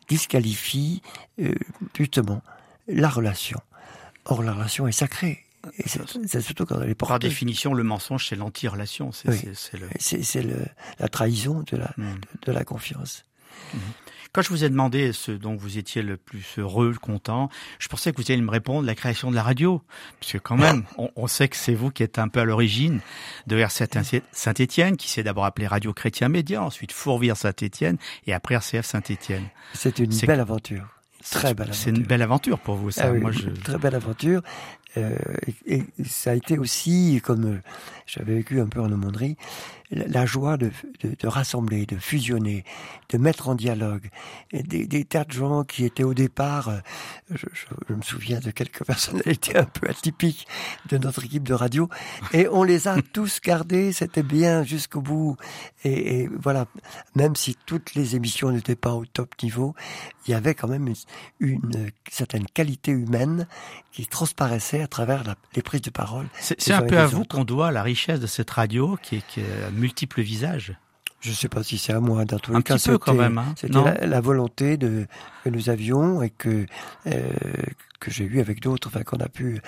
disqualifie 0.07 1.01
euh, 1.39 1.53
justement 1.95 2.41
la 2.87 3.09
relation. 3.09 3.59
Or 4.25 4.43
la 4.43 4.53
relation 4.53 4.87
est 4.87 4.91
sacrée. 4.91 5.43
Et 5.79 5.83
c'est 5.87 6.41
surtout 6.41 6.65
quand 6.65 6.81
elle 6.81 6.89
est 6.89 6.95
portée. 6.95 7.11
Par 7.11 7.19
définition, 7.19 7.73
le 7.73 7.83
mensonge, 7.83 8.27
c'est 8.27 8.35
l'anti-relation. 8.35 9.11
C'est 9.11 9.29
oui. 9.29 10.43
le... 10.43 10.65
la 10.99 11.07
trahison 11.09 11.63
de 11.69 11.77
la, 11.77 11.93
mm. 11.97 12.13
de, 12.13 12.45
de, 12.45 12.51
la 12.51 12.63
confiance. 12.63 13.25
Quand 14.37 14.43
je 14.43 14.49
vous 14.49 14.63
ai 14.63 14.69
demandé 14.69 15.13
ce 15.13 15.31
dont 15.31 15.55
vous 15.55 15.79
étiez 15.79 16.03
le 16.03 16.15
plus 16.15 16.45
heureux, 16.59 16.93
content, 17.01 17.49
je 17.79 17.87
pensais 17.87 18.11
que 18.11 18.17
vous 18.17 18.31
alliez 18.31 18.39
me 18.39 18.51
répondre 18.51 18.85
la 18.85 18.93
création 18.93 19.31
de 19.31 19.35
la 19.35 19.41
radio. 19.41 19.81
Parce 20.19 20.33
que 20.33 20.37
quand 20.37 20.57
même, 20.57 20.83
on, 21.15 21.25
sait 21.25 21.47
que 21.47 21.55
c'est 21.55 21.73
vous 21.73 21.89
qui 21.89 22.03
êtes 22.03 22.19
un 22.19 22.27
peu 22.27 22.41
à 22.41 22.45
l'origine 22.45 22.99
de 23.47 23.57
RCF 23.57 24.21
Saint-Étienne, 24.31 24.95
qui 24.95 25.09
s'est 25.09 25.23
d'abord 25.23 25.45
appelé 25.45 25.65
Radio 25.65 25.91
Chrétien 25.91 26.29
Média, 26.29 26.61
ensuite 26.61 26.91
Fourvière 26.91 27.35
Saint-Étienne 27.35 27.97
et 28.27 28.33
après 28.33 28.53
RCF 28.53 28.85
Saint-Étienne. 28.85 29.47
C'est 29.73 29.97
une 29.97 30.15
belle 30.15 30.39
aventure. 30.39 30.85
Très 31.31 31.55
belle 31.55 31.69
aventure. 31.69 31.83
C'est 31.83 31.89
une 31.89 32.03
belle 32.03 32.21
aventure 32.21 32.59
pour 32.59 32.75
vous, 32.75 32.91
ça. 32.91 33.05
Ah 33.07 33.13
Moi, 33.13 33.31
je... 33.31 33.49
Très 33.49 33.79
belle 33.79 33.95
aventure. 33.95 34.43
Euh, 34.95 35.15
et, 35.65 35.83
ça 36.05 36.31
a 36.31 36.35
été 36.35 36.57
aussi, 36.57 37.21
comme 37.23 37.45
euh, 37.45 37.61
j'avais 38.05 38.35
vécu 38.35 38.61
un 38.61 38.67
peu 38.67 38.79
en 38.79 38.91
aumônerie, 38.91 39.35
la, 39.91 40.25
joie 40.25 40.57
de, 40.57 40.71
de, 41.01 41.15
de, 41.17 41.27
rassembler, 41.27 41.85
de 41.85 41.97
fusionner, 41.97 42.65
de 43.09 43.17
mettre 43.17 43.47
en 43.47 43.55
dialogue 43.55 44.09
des, 44.51 44.85
des, 44.85 45.05
tas 45.05 45.23
de 45.23 45.31
gens 45.31 45.63
qui 45.63 45.85
étaient 45.85 46.03
au 46.03 46.13
départ, 46.13 46.69
euh, 46.69 46.79
je, 47.31 47.47
je, 47.87 47.93
me 47.93 48.01
souviens 48.01 48.39
de 48.39 48.51
quelques 48.51 48.83
personnalités 48.85 49.57
un 49.57 49.63
peu 49.63 49.89
atypiques 49.89 50.47
de 50.89 50.97
notre 50.97 51.25
équipe 51.25 51.43
de 51.43 51.53
radio, 51.53 51.89
et 52.33 52.47
on 52.49 52.63
les 52.63 52.87
a 52.87 53.01
tous 53.13 53.39
gardés, 53.41 53.91
c'était 53.93 54.23
bien 54.23 54.63
jusqu'au 54.63 55.01
bout. 55.01 55.37
Et, 55.83 56.21
et, 56.21 56.29
voilà, 56.37 56.65
même 57.15 57.35
si 57.35 57.55
toutes 57.65 57.95
les 57.95 58.15
émissions 58.15 58.51
n'étaient 58.51 58.75
pas 58.75 58.93
au 58.93 59.05
top 59.05 59.41
niveau, 59.41 59.73
il 60.27 60.31
y 60.31 60.33
avait 60.33 60.55
quand 60.55 60.67
même 60.67 60.87
une, 60.87 60.95
une 61.39 61.91
certaine 62.09 62.45
qualité 62.45 62.91
humaine 62.91 63.47
qui 63.97 64.05
transparaissait 64.05 64.83
à 64.83 64.87
travers 64.87 65.23
les 65.55 65.63
prises 65.63 65.81
de 65.81 65.89
parole. 65.89 66.27
C'est 66.39 66.71
un 66.71 66.83
peu 66.83 66.99
à 66.99 67.07
vous 67.07 67.25
qu'on 67.25 67.43
doit 67.43 67.71
la 67.71 67.81
richesse 67.81 68.19
de 68.19 68.27
cette 68.27 68.51
radio 68.51 68.95
qui, 69.01 69.23
qui 69.27 69.39
a 69.39 69.71
multiples 69.71 70.21
visages. 70.21 70.75
Je 71.19 71.31
ne 71.31 71.35
sais 71.35 71.49
pas 71.49 71.63
si 71.63 71.79
c'est 71.79 71.93
à 71.93 71.99
moi. 71.99 72.23
Dans 72.23 72.37
tous 72.37 72.55
les 72.55 72.61
cas, 72.61 72.77
c'était 72.77 73.09
hein. 73.09 73.95
la, 74.01 74.21
volonté 74.21 74.77
de, 74.77 75.07
que 75.43 75.49
nous 75.49 75.71
avions 75.71 76.21
et 76.21 76.29
que 76.29 76.67
euh, 77.07 77.31
que 77.99 78.11
j'ai 78.11 78.25
eu 78.25 78.39
avec 78.39 78.61
d'autres, 78.61 78.87
enfin 78.87 79.03
qu'on 79.03 79.17
a 79.17 79.29
pu. 79.29 79.59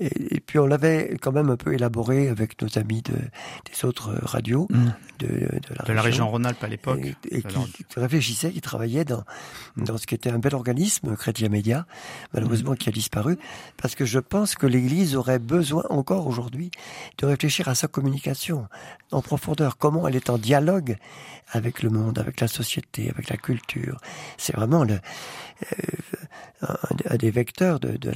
Et, 0.00 0.40
puis 0.40 0.58
on 0.58 0.66
l'avait 0.66 1.16
quand 1.20 1.32
même 1.32 1.50
un 1.50 1.56
peu 1.56 1.74
élaboré 1.74 2.28
avec 2.28 2.60
nos 2.60 2.78
amis 2.78 3.02
de, 3.02 3.14
des 3.14 3.84
autres 3.84 4.12
radios 4.22 4.66
mmh. 4.70 4.84
de, 5.20 5.26
de, 5.26 5.92
la, 5.94 6.02
région. 6.02 6.28
Rhône-Alpes 6.28 6.62
à 6.62 6.68
l'époque, 6.68 7.00
et, 7.30 7.42
qui, 7.42 7.58
réfléchissaient, 7.96 8.50
qui 8.50 8.60
travaillaient 8.60 9.04
dans 9.04 9.24
dans 9.76 9.96
ce 9.96 10.06
qui 10.06 10.14
était 10.14 10.30
un 10.30 10.38
bel 10.38 10.54
organisme, 10.54 11.16
Chrétien 11.16 11.48
Média, 11.48 11.86
malheureusement 12.34 12.72
mmh. 12.72 12.78
qui 12.78 12.88
a 12.88 12.92
disparu, 12.92 13.38
parce 13.76 13.94
que 13.94 14.04
je 14.04 14.18
pense 14.18 14.54
que 14.54 14.66
l'Église 14.66 15.16
aurait 15.16 15.38
besoin 15.38 15.84
encore 15.90 16.26
aujourd'hui 16.26 16.70
de 17.18 17.26
réfléchir 17.26 17.68
à 17.68 17.74
sa 17.74 17.88
communication 17.88 18.68
en 19.12 19.22
profondeur, 19.22 19.78
comment 19.78 20.06
elle 20.06 20.16
est 20.16 20.30
en 20.30 20.38
dialogue 20.38 20.96
avec 21.52 21.82
le 21.82 21.90
monde, 21.90 22.18
avec 22.18 22.40
la 22.40 22.48
société, 22.48 23.10
avec 23.10 23.30
la 23.30 23.36
culture. 23.36 23.98
C'est 24.36 24.54
vraiment 24.54 24.84
le, 24.84 25.00
euh, 26.62 26.74
un, 27.08 27.16
des 27.16 27.30
vecteurs 27.30 27.67
de, 27.76 27.96
de 27.98 28.14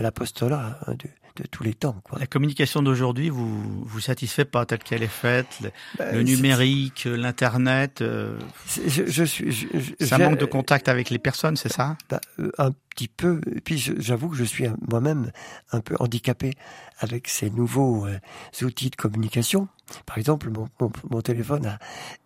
l'apostolat 0.00 0.78
la, 0.86 0.94
de, 0.94 0.94
de, 1.02 1.10
de, 1.36 1.44
tous 1.50 1.62
les 1.62 1.74
temps. 1.74 2.00
Quoi. 2.04 2.18
La 2.18 2.26
communication 2.26 2.82
d'aujourd'hui 2.82 3.28
vous 3.28 3.84
vous 3.84 4.00
satisfait 4.00 4.44
pas 4.44 4.66
telle 4.66 4.80
qu'elle 4.80 5.02
est 5.02 5.06
faite, 5.06 5.46
le, 5.62 5.70
ben, 5.98 6.22
numérique, 6.22 7.04
l'internet. 7.04 8.02
Euh, 8.02 8.38
je, 8.86 9.06
je, 9.06 9.24
suis. 9.24 9.94
ça 10.00 10.18
manque 10.18 10.38
de 10.38 10.44
contact 10.44 10.88
avec 10.88 11.10
les 11.10 11.18
personnes, 11.18 11.56
c'est 11.56 11.72
ça? 11.72 11.96
Bah, 12.08 12.20
euh, 12.38 12.50
Un 12.58 12.72
petit 12.96 13.08
peu. 13.08 13.40
Et 13.54 13.60
puis 13.60 13.78
j'avoue 13.78 14.28
que 14.30 14.36
je 14.36 14.44
suis 14.44 14.66
moi-même 14.88 15.30
un 15.72 15.80
peu 15.80 15.94
handicapé 16.00 16.52
avec 16.98 17.28
ces 17.28 17.50
nouveaux 17.50 18.06
euh, 18.06 18.18
outils 18.62 18.90
de 18.90 18.96
communication. 18.96 19.68
Par 20.04 20.18
exemple, 20.18 20.50
mon, 20.50 20.68
mon, 20.80 20.90
mon 21.10 21.20
téléphone 21.20 21.66
a, 21.66 21.78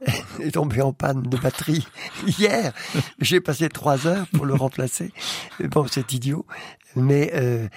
est 0.41 0.53
tombé 0.53 0.81
en 0.81 0.93
panne 0.93 1.23
de 1.23 1.37
batterie 1.37 1.87
hier. 2.27 2.73
J'ai 3.21 3.41
passé 3.41 3.69
trois 3.69 4.07
heures 4.07 4.27
pour 4.29 4.47
le 4.47 4.55
remplacer. 4.55 5.13
Bon, 5.59 5.87
c'est 5.87 6.13
idiot, 6.13 6.47
mais 6.97 7.31
euh, 7.35 7.69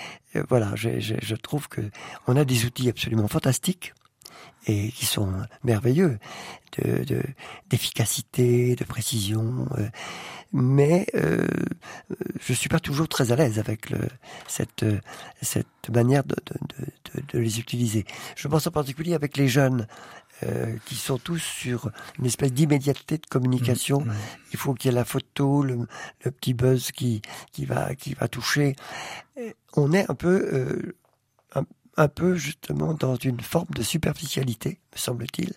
voilà, 0.50 0.72
je, 0.76 1.00
je, 1.00 1.16
je 1.22 1.36
trouve 1.36 1.68
que 1.68 1.82
on 2.28 2.36
a 2.36 2.46
des 2.46 2.66
outils 2.66 2.90
absolument 2.90 3.28
fantastiques 3.28 3.94
et 4.68 4.90
qui 4.92 5.06
sont 5.06 5.32
merveilleux, 5.64 6.20
de 6.78 7.22
d'efficacité, 7.70 8.76
de, 8.76 8.84
précision. 8.84 9.68
Euh, 9.78 9.88
mais 10.54 11.08
euh, 11.16 11.46
je 12.40 12.54
suis 12.54 12.70
pas 12.70 12.80
toujours 12.80 13.08
très 13.08 13.32
à 13.32 13.36
l'aise 13.36 13.60
avec 13.60 13.90
le, 13.90 14.00
cette 14.48 14.86
cette 15.42 15.90
manière 15.92 16.24
de, 16.24 16.36
de, 16.46 17.22
de, 17.34 17.40
les 17.40 17.60
utiliser. 17.60 18.06
Je 18.36 18.48
pense 18.48 18.66
en 18.68 18.72
particulier 18.72 19.14
avec 19.14 19.38
les 19.38 19.48
jeunes. 19.48 19.88
Euh, 20.42 20.76
qui 20.86 20.96
sont 20.96 21.20
tous 21.20 21.38
sur 21.38 21.92
une 22.18 22.26
espèce 22.26 22.52
d'immédiateté 22.52 23.18
de 23.18 23.26
communication. 23.28 24.02
Mmh, 24.02 24.10
mmh. 24.10 24.16
Il 24.52 24.58
faut 24.60 24.74
qu'il 24.74 24.90
y 24.90 24.94
ait 24.94 24.96
la 24.96 25.06
photo, 25.06 25.62
le, 25.62 25.88
le, 26.26 26.32
petit 26.32 26.54
buzz 26.54 26.92
qui, 26.92 27.22
qui, 27.52 27.66
va, 27.66 27.94
qui 27.94 28.16
va 28.16 28.28
toucher. 28.28 28.76
On 29.76 29.94
est 29.94 30.10
un 30.10 30.16
peu 30.16 30.50
euh, 30.52 30.96
un 31.98 32.08
peu 32.08 32.36
justement 32.36 32.94
dans 32.94 33.16
une 33.16 33.40
forme 33.40 33.70
de 33.76 33.84
superficialité, 33.84 34.80
me 34.94 34.98
semble-t-il, 34.98 35.54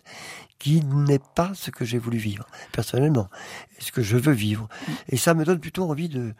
qui 0.58 0.82
n'est 0.82 1.20
pas 1.34 1.52
ce 1.54 1.70
que 1.70 1.84
j'ai 1.84 1.98
voulu 1.98 2.18
vivre, 2.18 2.46
personnellement, 2.72 3.28
ce 3.78 3.92
que 3.92 4.02
je 4.02 4.16
veux 4.16 4.32
vivre. 4.32 4.68
Et 5.08 5.16
ça 5.16 5.34
me 5.34 5.44
donne 5.44 5.60
plutôt 5.60 5.88
envie 5.90 6.08
de, 6.08 6.34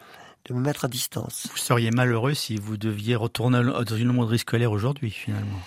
de 0.45 0.55
me 0.55 0.61
mettre 0.61 0.85
à 0.85 0.89
distance. 0.89 1.49
Vous 1.51 1.57
seriez 1.57 1.91
malheureux 1.91 2.35
si 2.35 2.57
vous 2.57 2.77
deviez 2.77 3.17
retourner 3.17 3.63
dans 3.63 3.97
une 3.97 4.13
monderie 4.13 4.39
scolaire 4.39 4.73
aujourd'hui, 4.73 5.11
finalement. 5.11 5.61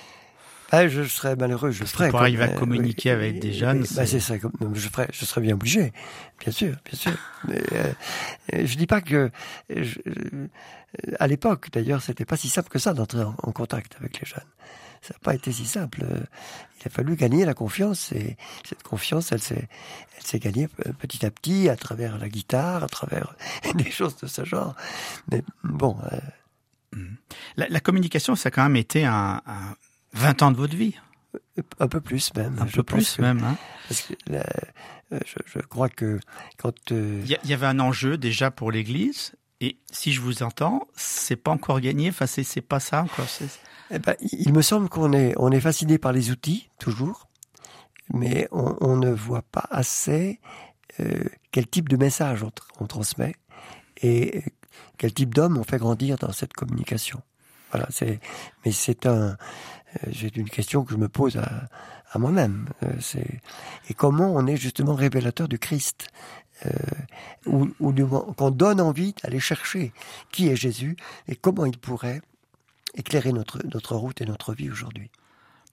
Ah, 0.72 0.88
je 0.88 1.04
serais 1.04 1.36
malheureux, 1.36 1.72
je 1.72 1.84
ferais. 1.84 2.10
Pour 2.10 2.22
arriver 2.22 2.44
à 2.44 2.50
communiquer 2.50 3.10
avec 3.10 3.40
des 3.40 3.54
jeunes, 3.54 3.86
bah, 3.96 4.06
c'est 4.06 4.20
ça. 4.20 4.36
Je 4.38 4.90
ferais, 4.90 5.08
je 5.12 5.26
serais 5.26 5.42
bien 5.42 5.56
obligé, 5.56 5.94
bien 6.40 6.52
sûr, 6.52 6.76
bien 6.86 7.00
sûr. 7.00 7.12
Mais, 7.48 7.62
euh, 7.74 8.66
je 8.66 8.76
dis 8.76 8.86
pas 8.86 9.02
que, 9.02 9.32
je, 9.70 10.00
à 11.20 11.28
l'époque, 11.28 11.70
d'ailleurs, 11.72 12.02
c'était 12.02 12.26
pas 12.26 12.38
si 12.38 12.50
simple 12.50 12.70
que 12.70 12.80
ça 12.80 12.94
d'entrer 12.94 13.24
en, 13.24 13.52
contact 13.52 13.96
avec 14.00 14.20
les 14.20 14.28
jeunes. 14.28 14.46
Ça 15.02 15.14
n'a 15.14 15.20
pas 15.20 15.34
été 15.34 15.52
si 15.52 15.66
simple. 15.66 16.04
Il 16.04 16.88
a 16.88 16.90
fallu 16.90 17.16
gagner 17.16 17.46
la 17.46 17.54
confiance 17.54 18.12
et 18.12 18.38
cette 18.68 18.84
confiance, 18.84 19.32
elle 19.32 19.42
s'est, 19.42 19.68
elle 20.18 20.24
s'est 20.24 20.40
gagnée 20.40 20.68
petit 21.00 21.26
à 21.26 21.32
petit 21.32 21.70
à 21.70 21.78
travers 21.78 22.18
la 22.18 22.30
guitare, 22.30 22.84
à 22.84 22.90
travers 22.90 23.36
des 23.76 23.90
choses 23.90 24.18
de 24.18 24.28
ce 24.28 24.46
genre. 24.46 24.76
Mais 25.32 25.42
bon. 25.64 25.98
Euh, 26.12 26.20
la, 27.56 27.70
la, 27.70 27.80
communication, 27.80 28.36
ça 28.36 28.48
a 28.48 28.52
quand 28.52 28.64
même 28.64 28.76
été 28.76 29.06
un, 29.06 29.42
un 29.46 29.76
20 30.13 30.42
ans 30.44 30.51
de 30.51 30.58
votre 30.58 30.75
vie 30.75 30.96
un 31.80 31.88
peu 31.88 32.01
plus 32.01 32.34
même. 32.36 32.58
Un 32.60 32.66
peu 32.66 32.84
plus 32.84 33.20
même. 33.20 33.44
Hein. 33.44 33.58
Parce 33.88 34.01
que 34.01 34.13
euh, 34.32 35.20
je, 35.25 35.38
je, 35.46 35.60
crois 35.60 35.89
que 35.89 36.20
quand 36.58 36.92
euh, 36.92 37.22
il 37.25 37.50
y, 37.50 37.54
avait 37.54 37.66
un 37.66 37.80
enjeu 37.80 38.18
déjà 38.18 38.51
pour 38.51 38.72
l'Église 38.72 39.34
et 39.62 39.78
si 39.92 40.13
je 40.13 40.22
vous 40.22 40.44
entends, 40.44 40.88
c'est 40.96 41.36
pas 41.36 41.51
encore 41.51 41.80
gagné. 41.82 42.10
Enfin, 42.10 42.28
c'est 42.28 42.44
c'est 42.44 42.62
pas 42.62 42.80
ça 42.80 43.04
encore. 43.04 43.28
Eh 43.92 44.00
ben, 44.00 44.16
il 44.22 44.54
me 44.54 44.62
semble 44.62 44.89
qu'on 44.89 45.13
est 45.13 45.34
on 45.38 45.51
est 45.51 45.60
fasciné 45.60 45.98
par 45.98 46.13
les 46.13 46.32
outils 46.32 46.70
toujours, 46.80 47.28
mais 48.13 48.48
on, 48.51 48.75
on 48.82 48.98
ne 48.98 49.10
voit 49.10 49.42
pas 49.42 49.68
assez 49.70 50.39
euh, 51.00 51.24
quel 51.51 51.68
type 51.68 51.89
de 51.89 51.98
message 51.98 52.44
on, 52.44 52.51
on 52.80 52.88
transmet 52.88 53.36
et 54.01 54.44
quel 54.98 55.13
type 55.13 55.34
d'homme 55.34 55.58
on 55.58 55.63
fait 55.63 55.78
grandir 55.78 56.18
dans 56.18 56.32
cette 56.32 56.54
communication. 56.54 57.22
Voilà, 57.72 57.88
c'est 57.90 58.20
mais 58.66 58.72
c'est 58.72 59.06
un 59.06 59.38
c'est 60.14 60.26
euh, 60.26 60.42
une 60.42 60.50
question 60.50 60.84
que 60.84 60.92
je 60.94 60.98
me 60.98 61.10
pose 61.10 61.38
à, 61.38 61.68
à 62.12 62.20
moi-même. 62.20 62.70
Euh, 62.84 62.94
c'est 63.00 63.42
et 63.90 63.94
comment 63.94 64.34
on 64.36 64.46
est 64.48 64.58
justement 64.58 64.94
révélateur 64.94 65.48
du 65.48 65.60
Christ, 65.60 66.08
euh, 66.66 66.70
ou, 67.46 67.70
ou 67.80 67.94
qu'on 68.34 68.52
donne 68.52 68.82
envie 68.82 69.14
d'aller 69.24 69.40
chercher 69.40 69.94
qui 70.32 70.50
est 70.50 70.56
Jésus 70.56 70.98
et 71.28 71.36
comment 71.36 71.66
il 71.66 71.78
pourrait 71.78 72.22
éclairer 72.96 73.32
notre 73.32 73.60
notre 73.68 73.96
route 73.96 74.22
et 74.22 74.26
notre 74.26 74.54
vie 74.54 74.70
aujourd'hui. 74.70 75.10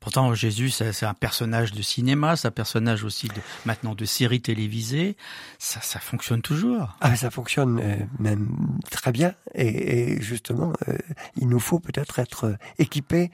Pourtant, 0.07 0.33
Jésus, 0.35 0.71
c'est 0.71 1.05
un 1.05 1.15
personnage 1.15 1.73
de 1.73 1.83
cinéma, 1.83 2.37
c'est 2.37 2.47
un 2.47 2.53
personnage 2.53 3.03
aussi 3.03 3.29
maintenant 3.65 3.97
de 3.97 4.05
série 4.05 4.41
télévisée. 4.41 5.17
Ça, 5.59 5.81
ça 5.81 5.99
fonctionne 5.99 6.43
toujours. 6.43 6.97
Ah, 7.01 7.17
ça 7.17 7.29
fonctionne 7.29 7.81
euh, 7.81 7.97
même 8.21 8.57
très 8.89 9.11
bien. 9.11 9.35
Et, 9.57 10.23
justement, 10.23 10.73
euh, 10.87 10.97
il 11.35 11.49
nous 11.49 11.59
faut 11.59 11.81
peut-être 11.81 12.21
être 12.21 12.57
équipés 12.79 13.33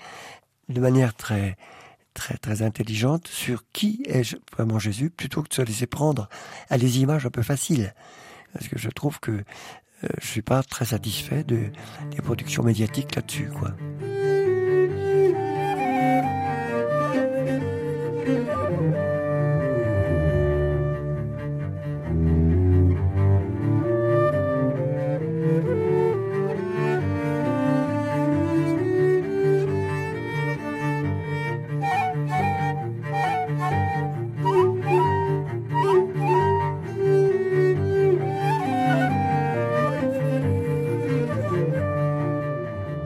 de 0.70 0.80
manière 0.80 1.12
très 1.12 1.58
très 2.14 2.38
très 2.38 2.62
intelligente 2.62 3.28
sur 3.28 3.64
qui 3.74 4.02
est 4.06 4.34
vraiment 4.56 4.78
Jésus 4.78 5.10
plutôt 5.10 5.42
que 5.42 5.50
de 5.50 5.54
se 5.54 5.60
laisser 5.60 5.86
prendre 5.86 6.30
à 6.70 6.78
des 6.78 7.00
images 7.00 7.26
un 7.26 7.30
peu 7.30 7.42
faciles 7.42 7.92
parce 8.54 8.68
que 8.68 8.78
je 8.78 8.88
trouve 8.88 9.20
que 9.20 9.30
euh, 9.32 10.08
je 10.22 10.26
suis 10.26 10.42
pas 10.42 10.62
très 10.62 10.86
satisfait 10.86 11.44
de 11.44 11.70
des 12.10 12.22
productions 12.22 12.62
médiatiques 12.62 13.14
là-dessus 13.14 13.50
quoi. 13.50 13.74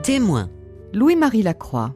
Témoin. 0.07 0.49
Louis-Marie 0.93 1.43
Lacroix. 1.43 1.93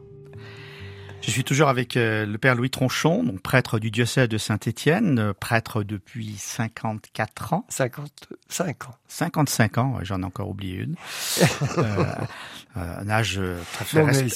Je 1.22 1.30
suis 1.30 1.44
toujours 1.44 1.68
avec 1.68 1.96
euh, 1.96 2.26
le 2.26 2.36
père 2.36 2.56
Louis 2.56 2.70
Tronchon, 2.70 3.22
donc 3.22 3.40
prêtre 3.40 3.78
du 3.78 3.92
diocèse 3.92 4.28
de 4.28 4.38
Saint-Étienne, 4.38 5.18
euh, 5.20 5.32
prêtre 5.32 5.84
depuis 5.84 6.34
54 6.36 7.52
ans. 7.52 7.64
55 7.68 8.88
ans. 8.88 8.94
55 9.06 9.78
ans, 9.78 9.98
j'en 10.02 10.22
ai 10.22 10.24
encore 10.24 10.48
oublié 10.48 10.78
une. 10.78 10.96
euh, 11.78 12.04
un 12.74 13.08
âge 13.08 13.40
très. 13.72 14.28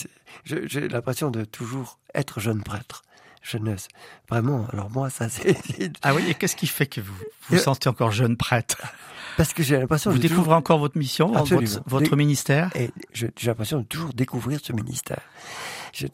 J'ai 0.44 0.88
l'impression 0.88 1.30
de 1.30 1.44
toujours 1.44 1.98
être 2.14 2.38
jeune 2.38 2.62
prêtre. 2.62 3.02
Jeunesse. 3.42 3.86
Vraiment, 4.28 4.66
alors 4.72 4.90
moi, 4.90 5.08
ça 5.08 5.28
c'est... 5.28 5.56
Ah 6.02 6.14
oui, 6.14 6.22
et 6.28 6.34
qu'est-ce 6.34 6.56
qui 6.56 6.66
fait 6.66 6.86
que 6.86 7.00
vous 7.00 7.14
vous 7.48 7.58
sentez 7.58 7.88
encore 7.88 8.10
jeune 8.10 8.36
prêtre? 8.36 8.78
parce 9.36 9.52
que 9.52 9.62
j'ai 9.62 9.78
l'impression 9.78 10.10
vous 10.10 10.18
découvrez 10.18 10.54
encore 10.54 10.78
votre 10.78 10.96
mission, 10.96 11.30
votre, 11.30 11.82
votre 11.86 12.16
ministère? 12.16 12.70
Et 12.74 12.90
j'ai 13.12 13.30
l'impression 13.44 13.80
de 13.80 13.84
toujours 13.84 14.12
découvrir 14.14 14.60
ce 14.62 14.72
ministère. 14.72 15.20
Je, 15.96 16.06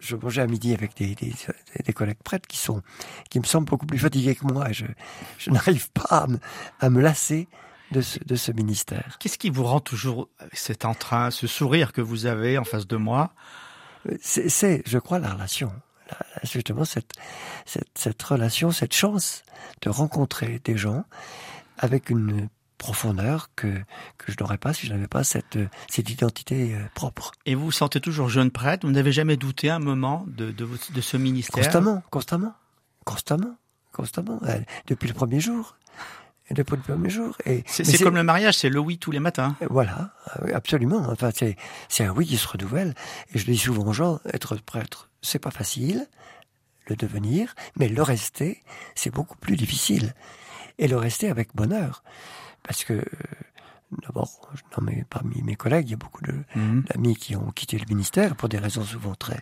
je, 0.00 0.16
mangeais 0.16 0.42
à 0.42 0.46
midi 0.46 0.74
avec 0.74 0.96
des, 0.96 1.14
des, 1.14 1.32
des, 1.84 1.92
collègues 1.92 2.22
prêtres 2.24 2.48
qui 2.48 2.56
sont, 2.56 2.82
qui 3.28 3.38
me 3.38 3.44
semblent 3.44 3.68
beaucoup 3.68 3.86
plus 3.86 3.98
fatigués 3.98 4.34
que 4.34 4.44
moi. 4.44 4.70
Et 4.70 4.72
je, 4.72 4.86
je 5.38 5.50
n'arrive 5.50 5.88
pas 5.92 6.22
à 6.22 6.26
me, 6.26 6.38
à 6.80 6.90
me 6.90 7.00
lasser 7.00 7.46
de 7.92 8.00
ce, 8.00 8.18
de 8.24 8.34
ce 8.34 8.50
ministère. 8.50 9.18
Qu'est-ce 9.20 9.38
qui 9.38 9.50
vous 9.50 9.64
rend 9.64 9.80
toujours 9.80 10.28
cet 10.52 10.84
entrain, 10.84 11.30
ce 11.30 11.46
sourire 11.46 11.92
que 11.92 12.00
vous 12.00 12.26
avez 12.26 12.58
en 12.58 12.64
face 12.64 12.88
de 12.88 12.96
moi? 12.96 13.32
C'est, 14.20 14.82
je 14.86 14.98
crois, 14.98 15.18
la 15.18 15.34
relation 15.34 15.72
justement 16.42 16.84
cette, 16.84 17.12
cette, 17.66 17.88
cette, 17.94 18.22
relation, 18.22 18.72
cette 18.72 18.94
chance 18.94 19.44
de 19.82 19.90
rencontrer 19.90 20.60
des 20.64 20.76
gens 20.76 21.04
avec 21.78 22.10
une 22.10 22.48
profondeur 22.80 23.50
que, 23.54 23.68
que 24.16 24.32
je 24.32 24.36
n'aurais 24.40 24.56
pas 24.56 24.72
si 24.72 24.86
je 24.86 24.92
n'avais 24.92 25.06
pas 25.06 25.22
cette, 25.22 25.58
cette 25.86 26.08
identité 26.08 26.74
euh, 26.74 26.78
propre. 26.94 27.32
Et 27.44 27.54
vous 27.54 27.66
vous 27.66 27.72
sentez 27.72 28.00
toujours 28.00 28.30
jeune 28.30 28.50
prêtre? 28.50 28.86
Vous 28.86 28.92
n'avez 28.92 29.12
jamais 29.12 29.36
douté 29.36 29.68
un 29.68 29.78
moment 29.78 30.24
de, 30.26 30.50
de, 30.50 30.66
de 30.66 31.00
ce 31.02 31.16
ministère? 31.18 31.62
Constamment, 31.62 32.02
constamment, 32.10 32.54
constamment, 33.04 33.54
constamment, 33.92 34.40
euh, 34.44 34.58
depuis 34.86 35.08
le 35.08 35.14
premier 35.14 35.40
jour. 35.40 35.76
Depuis 36.50 36.74
le 36.74 36.82
premier 36.82 37.10
jour. 37.10 37.36
Et 37.44 37.62
c'est 37.66 38.02
comme 38.02 38.16
le 38.16 38.24
mariage, 38.24 38.56
c'est 38.56 38.70
le 38.70 38.80
oui 38.80 38.98
tous 38.98 39.12
les 39.12 39.20
matins. 39.20 39.56
Voilà, 39.68 40.10
absolument. 40.52 41.06
Enfin, 41.08 41.30
c'est 41.32 41.54
c'est 41.88 42.04
un 42.04 42.12
oui 42.12 42.26
qui 42.26 42.38
se 42.38 42.48
renouvelle. 42.48 42.94
Et 43.32 43.38
je 43.38 43.44
dis 43.44 43.56
souvent 43.56 43.86
aux 43.86 43.92
gens, 43.92 44.18
être 44.32 44.56
prêtre, 44.56 45.10
c'est 45.22 45.38
pas 45.38 45.52
facile, 45.52 46.08
le 46.86 46.96
devenir, 46.96 47.54
mais 47.76 47.88
le 47.88 48.02
rester, 48.02 48.64
c'est 48.96 49.14
beaucoup 49.14 49.36
plus 49.36 49.54
difficile. 49.54 50.12
Et 50.78 50.88
le 50.88 50.96
rester 50.96 51.30
avec 51.30 51.54
bonheur. 51.54 52.02
Parce 52.62 52.84
que, 52.84 53.04
d'abord, 54.02 54.28
parmi 55.08 55.42
mes 55.42 55.56
collègues, 55.56 55.88
il 55.88 55.90
y 55.92 55.94
a 55.94 55.96
beaucoup 55.96 56.22
mhm. 56.54 56.84
d'amis 56.88 57.16
qui 57.16 57.36
ont 57.36 57.50
quitté 57.50 57.78
le 57.78 57.86
ministère 57.88 58.36
pour 58.36 58.48
des 58.48 58.58
raisons 58.58 58.84
souvent 58.84 59.14
très, 59.14 59.40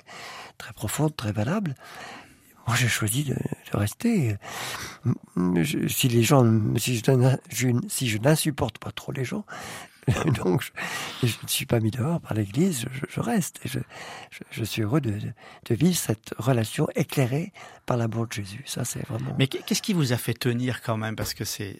très 0.57 0.73
profondes, 0.73 1.15
très 1.17 1.33
valables. 1.33 1.75
Moi, 2.67 2.77
j'ai 2.77 2.89
choisi 2.89 3.25
de, 3.25 3.37
rester. 3.73 4.37
si 5.89 6.09
les 6.09 6.23
gens, 6.23 6.45
si 6.77 6.97
je, 6.97 7.81
si 7.89 8.09
je 8.09 8.19
n'insupporte 8.19 8.79
pas 8.79 8.91
trop 8.91 9.11
les 9.13 9.25
gens, 9.25 9.45
donc 10.45 10.71
je, 11.23 11.27
ne 11.43 11.49
suis 11.49 11.67
pas 11.67 11.81
mis 11.81 11.91
dehors 11.91 12.21
par 12.21 12.35
l'Église, 12.35 12.87
je, 13.09 13.21
reste. 13.21 13.61
Et 13.65 13.69
je, 14.51 14.65
suis 14.65 14.83
heureux 14.83 15.01
de, 15.01 15.13
de, 15.13 15.75
vivre 15.75 15.97
cette 15.97 16.35
relation 16.39 16.89
éclairée 16.95 17.53
par 17.87 17.97
l'amour 17.97 18.27
de 18.27 18.33
Jésus. 18.33 18.63
Ça, 18.67 18.85
c'est 18.85 19.07
vraiment. 19.07 19.35
Mais 19.39 19.47
qu'est-ce 19.47 19.83
qui 19.83 19.93
vous 19.93 20.13
a 20.13 20.17
fait 20.17 20.35
tenir 20.35 20.83
quand 20.83 20.97
même? 20.97 21.17
Parce 21.17 21.35
que 21.35 21.45
c'est 21.45 21.79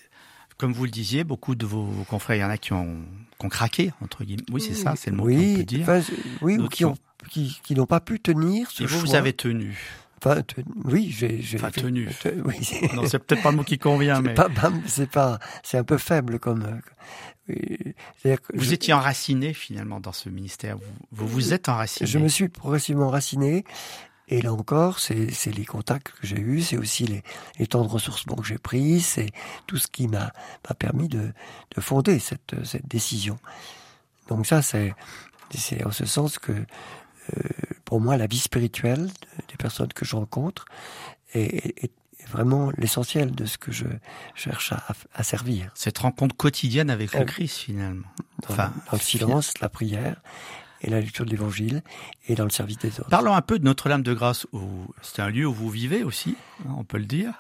comme 0.59 0.73
vous 0.73 0.85
le 0.85 0.91
disiez, 0.91 1.25
beaucoup 1.25 1.55
de 1.55 1.65
vos 1.65 1.87
confrères, 2.09 2.37
il 2.37 2.41
y 2.41 2.45
en 2.45 2.51
a 2.51 2.59
qui 2.59 2.73
ont, 2.73 2.97
qui 3.39 3.47
ont 3.47 3.49
craqué, 3.49 3.93
entre 4.03 4.25
guillemets. 4.25 4.43
Oui, 4.51 4.61
c'est 4.61 4.75
ça, 4.75 4.95
c'est 4.97 5.11
le 5.11 5.17
mot 5.17 5.25
oui, 5.25 5.53
qu'on 5.53 5.59
peut 5.59 5.65
dire. 5.65 6.03
oui, 6.43 6.59
ou 6.59 6.69
qui, 6.69 6.85
ont, 6.85 6.97
qui, 7.31 7.61
qui 7.63 7.75
n'ont 7.75 7.87
pas 7.87 8.01
pu 8.01 8.19
tenir 8.21 8.71
ce 8.71 8.83
Et 8.83 8.87
vous, 8.87 8.99
vous 8.99 9.15
avez 9.15 9.33
tenu. 9.33 9.79
Enfin, 10.21 10.43
oui, 10.85 11.15
j'ai. 11.17 11.41
Enfin, 11.55 11.71
tenu. 11.71 12.09
oui. 12.45 12.69
non, 12.95 13.07
c'est 13.07 13.21
peut-être 13.21 13.43
pas 13.43 13.53
le 13.53 13.59
mot 13.59 13.63
qui 13.63 13.79
convient, 13.79 14.21
mais. 14.21 14.35
c'est 14.87 15.09
pas, 15.09 15.39
c'est 15.63 15.79
un 15.79 15.85
peu 15.85 15.97
faible 15.97 16.41
comme. 16.41 16.81
Euh, 17.51 18.37
vous 18.53 18.75
étiez 18.75 18.93
enraciné 18.93 19.55
finalement 19.55 20.01
dans 20.01 20.13
ce 20.13 20.29
ministère. 20.29 20.77
Vous 21.13 21.27
vous, 21.27 21.55
êtes 21.55 21.69
enraciné. 21.69 22.07
Je 22.07 22.19
me 22.19 22.29
suis 22.29 22.49
progressivement 22.49 23.07
enraciné. 23.07 23.65
Et 24.29 24.43
là 24.43 24.53
encore, 24.53 24.99
c'est 24.99 25.31
les 25.47 25.65
contacts 25.65 26.13
que 26.21 26.27
j'ai 26.27 26.39
eus, 26.39 26.63
c'est 26.63 26.77
aussi 26.77 27.07
les, 27.07 27.23
les, 27.59 27.67
temps 27.67 27.83
de 27.83 27.89
ressourcement 27.89 28.37
que 28.37 28.47
j'ai 28.47 28.59
pris, 28.59 29.01
c'est 29.01 29.31
tout 29.67 29.79
ce 29.79 29.89
qui 29.89 30.07
m'a 30.07 30.33
permis 30.79 31.09
de, 31.09 31.33
de 31.75 31.81
fonder 31.81 32.19
cette, 32.19 32.55
cette 32.65 32.87
décision. 32.87 33.39
Donc 34.29 34.47
ça, 34.47 34.61
c'est 34.61 34.95
en 35.85 35.91
ce 35.91 36.05
sens 36.05 36.39
que 36.39 36.53
euh, 36.53 37.43
pour 37.85 38.01
moi, 38.01 38.17
la 38.17 38.27
vie 38.27 38.39
spirituelle 38.39 39.11
des 39.49 39.57
personnes 39.57 39.93
que 39.93 40.05
je 40.05 40.17
rencontre 40.17 40.67
est, 41.33 41.85
est, 41.85 41.91
vraiment 42.31 42.71
l'essentiel 42.77 43.35
de 43.35 43.47
ce 43.47 43.57
que 43.57 43.73
je 43.73 43.87
cherche 44.35 44.73
à, 44.73 44.85
à, 45.15 45.23
servir. 45.23 45.71
Cette 45.75 45.97
rencontre 45.97 46.37
quotidienne 46.37 46.91
avec 46.91 47.15
le 47.15 47.21
euh, 47.21 47.25
Christ, 47.25 47.57
finalement. 47.57 48.07
Dans, 48.43 48.53
enfin, 48.53 48.73
dans 48.91 48.99
le 48.99 49.03
silence, 49.03 49.59
la 49.63 49.71
prière, 49.71 50.21
et 50.81 50.91
la 50.91 51.01
lecture 51.01 51.25
de 51.25 51.31
l'Évangile 51.31 51.83
et 52.29 52.35
dans 52.35 52.45
le 52.45 52.51
service 52.51 52.79
des 52.79 53.01
autres. 53.01 53.09
Parlons 53.11 53.35
un 53.35 53.43
peu 53.43 53.59
de 53.59 53.65
Notre-Dame 53.65 54.03
de 54.03 54.15
Grâce. 54.15 54.47
C'est 55.03 55.23
un 55.23 55.31
lieu 55.31 55.47
où 55.47 55.53
vous 55.53 55.71
vivez 55.71 56.05
aussi, 56.05 56.37
hein, 56.67 56.75
on 56.77 56.85
peut 56.85 56.99
le 56.99 57.05
dire. 57.05 57.33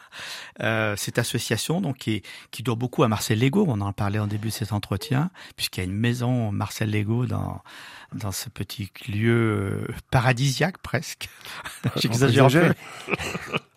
Euh, 0.61 0.97
cette 0.97 1.19
association 1.19 1.81
donc 1.81 1.99
qui, 1.99 2.23
qui 2.51 2.63
doit 2.63 2.75
beaucoup 2.75 3.03
à 3.03 3.09
Marcel 3.09 3.39
Lego. 3.39 3.65
On 3.69 3.81
en 3.81 3.93
parlait 3.93 4.19
en 4.19 4.27
début 4.27 4.49
de 4.49 4.53
cet 4.53 4.73
entretien, 4.73 5.31
puisqu'il 5.57 5.81
y 5.81 5.83
a 5.83 5.85
une 5.85 5.97
maison 5.97 6.53
Marcel 6.53 6.91
Lego 6.91 7.27
dans 7.27 7.63
dans 8.15 8.33
ce 8.33 8.49
petit 8.49 8.91
lieu 9.07 9.87
euh, 9.89 9.95
paradisiaque 10.11 10.79
presque. 10.79 11.29
J'exagère 11.97 12.47
un 12.47 12.51
peu. 12.51 12.75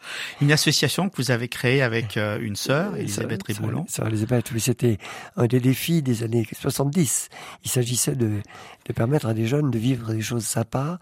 Une 0.42 0.52
association 0.52 1.10
que 1.10 1.18
vous 1.18 1.32
avez 1.32 1.48
créée 1.48 1.82
avec 1.82 2.18
euh, 2.18 2.40
une 2.42 2.56
sœur, 2.56 2.96
Elisabeth 2.96 3.44
Riboulon. 3.44 3.86
Sœur 3.88 4.08
Elisabeth, 4.08 4.52
oui, 4.52 4.60
c'était 4.60 4.98
un 5.38 5.48
des 5.48 5.60
défis 5.60 6.02
des 6.02 6.24
années 6.24 6.48
70. 6.60 7.30
Il 7.64 7.72
s'agissait 7.72 8.16
de, 8.16 8.42
de 8.86 8.94
permettre 8.94 9.28
à 9.28 9.34
des 9.34 9.48
jeunes 9.48 9.72
de 9.72 9.80
vivre 9.80 10.14
des 10.14 10.22
choses 10.22 10.46
sympas 10.46 11.00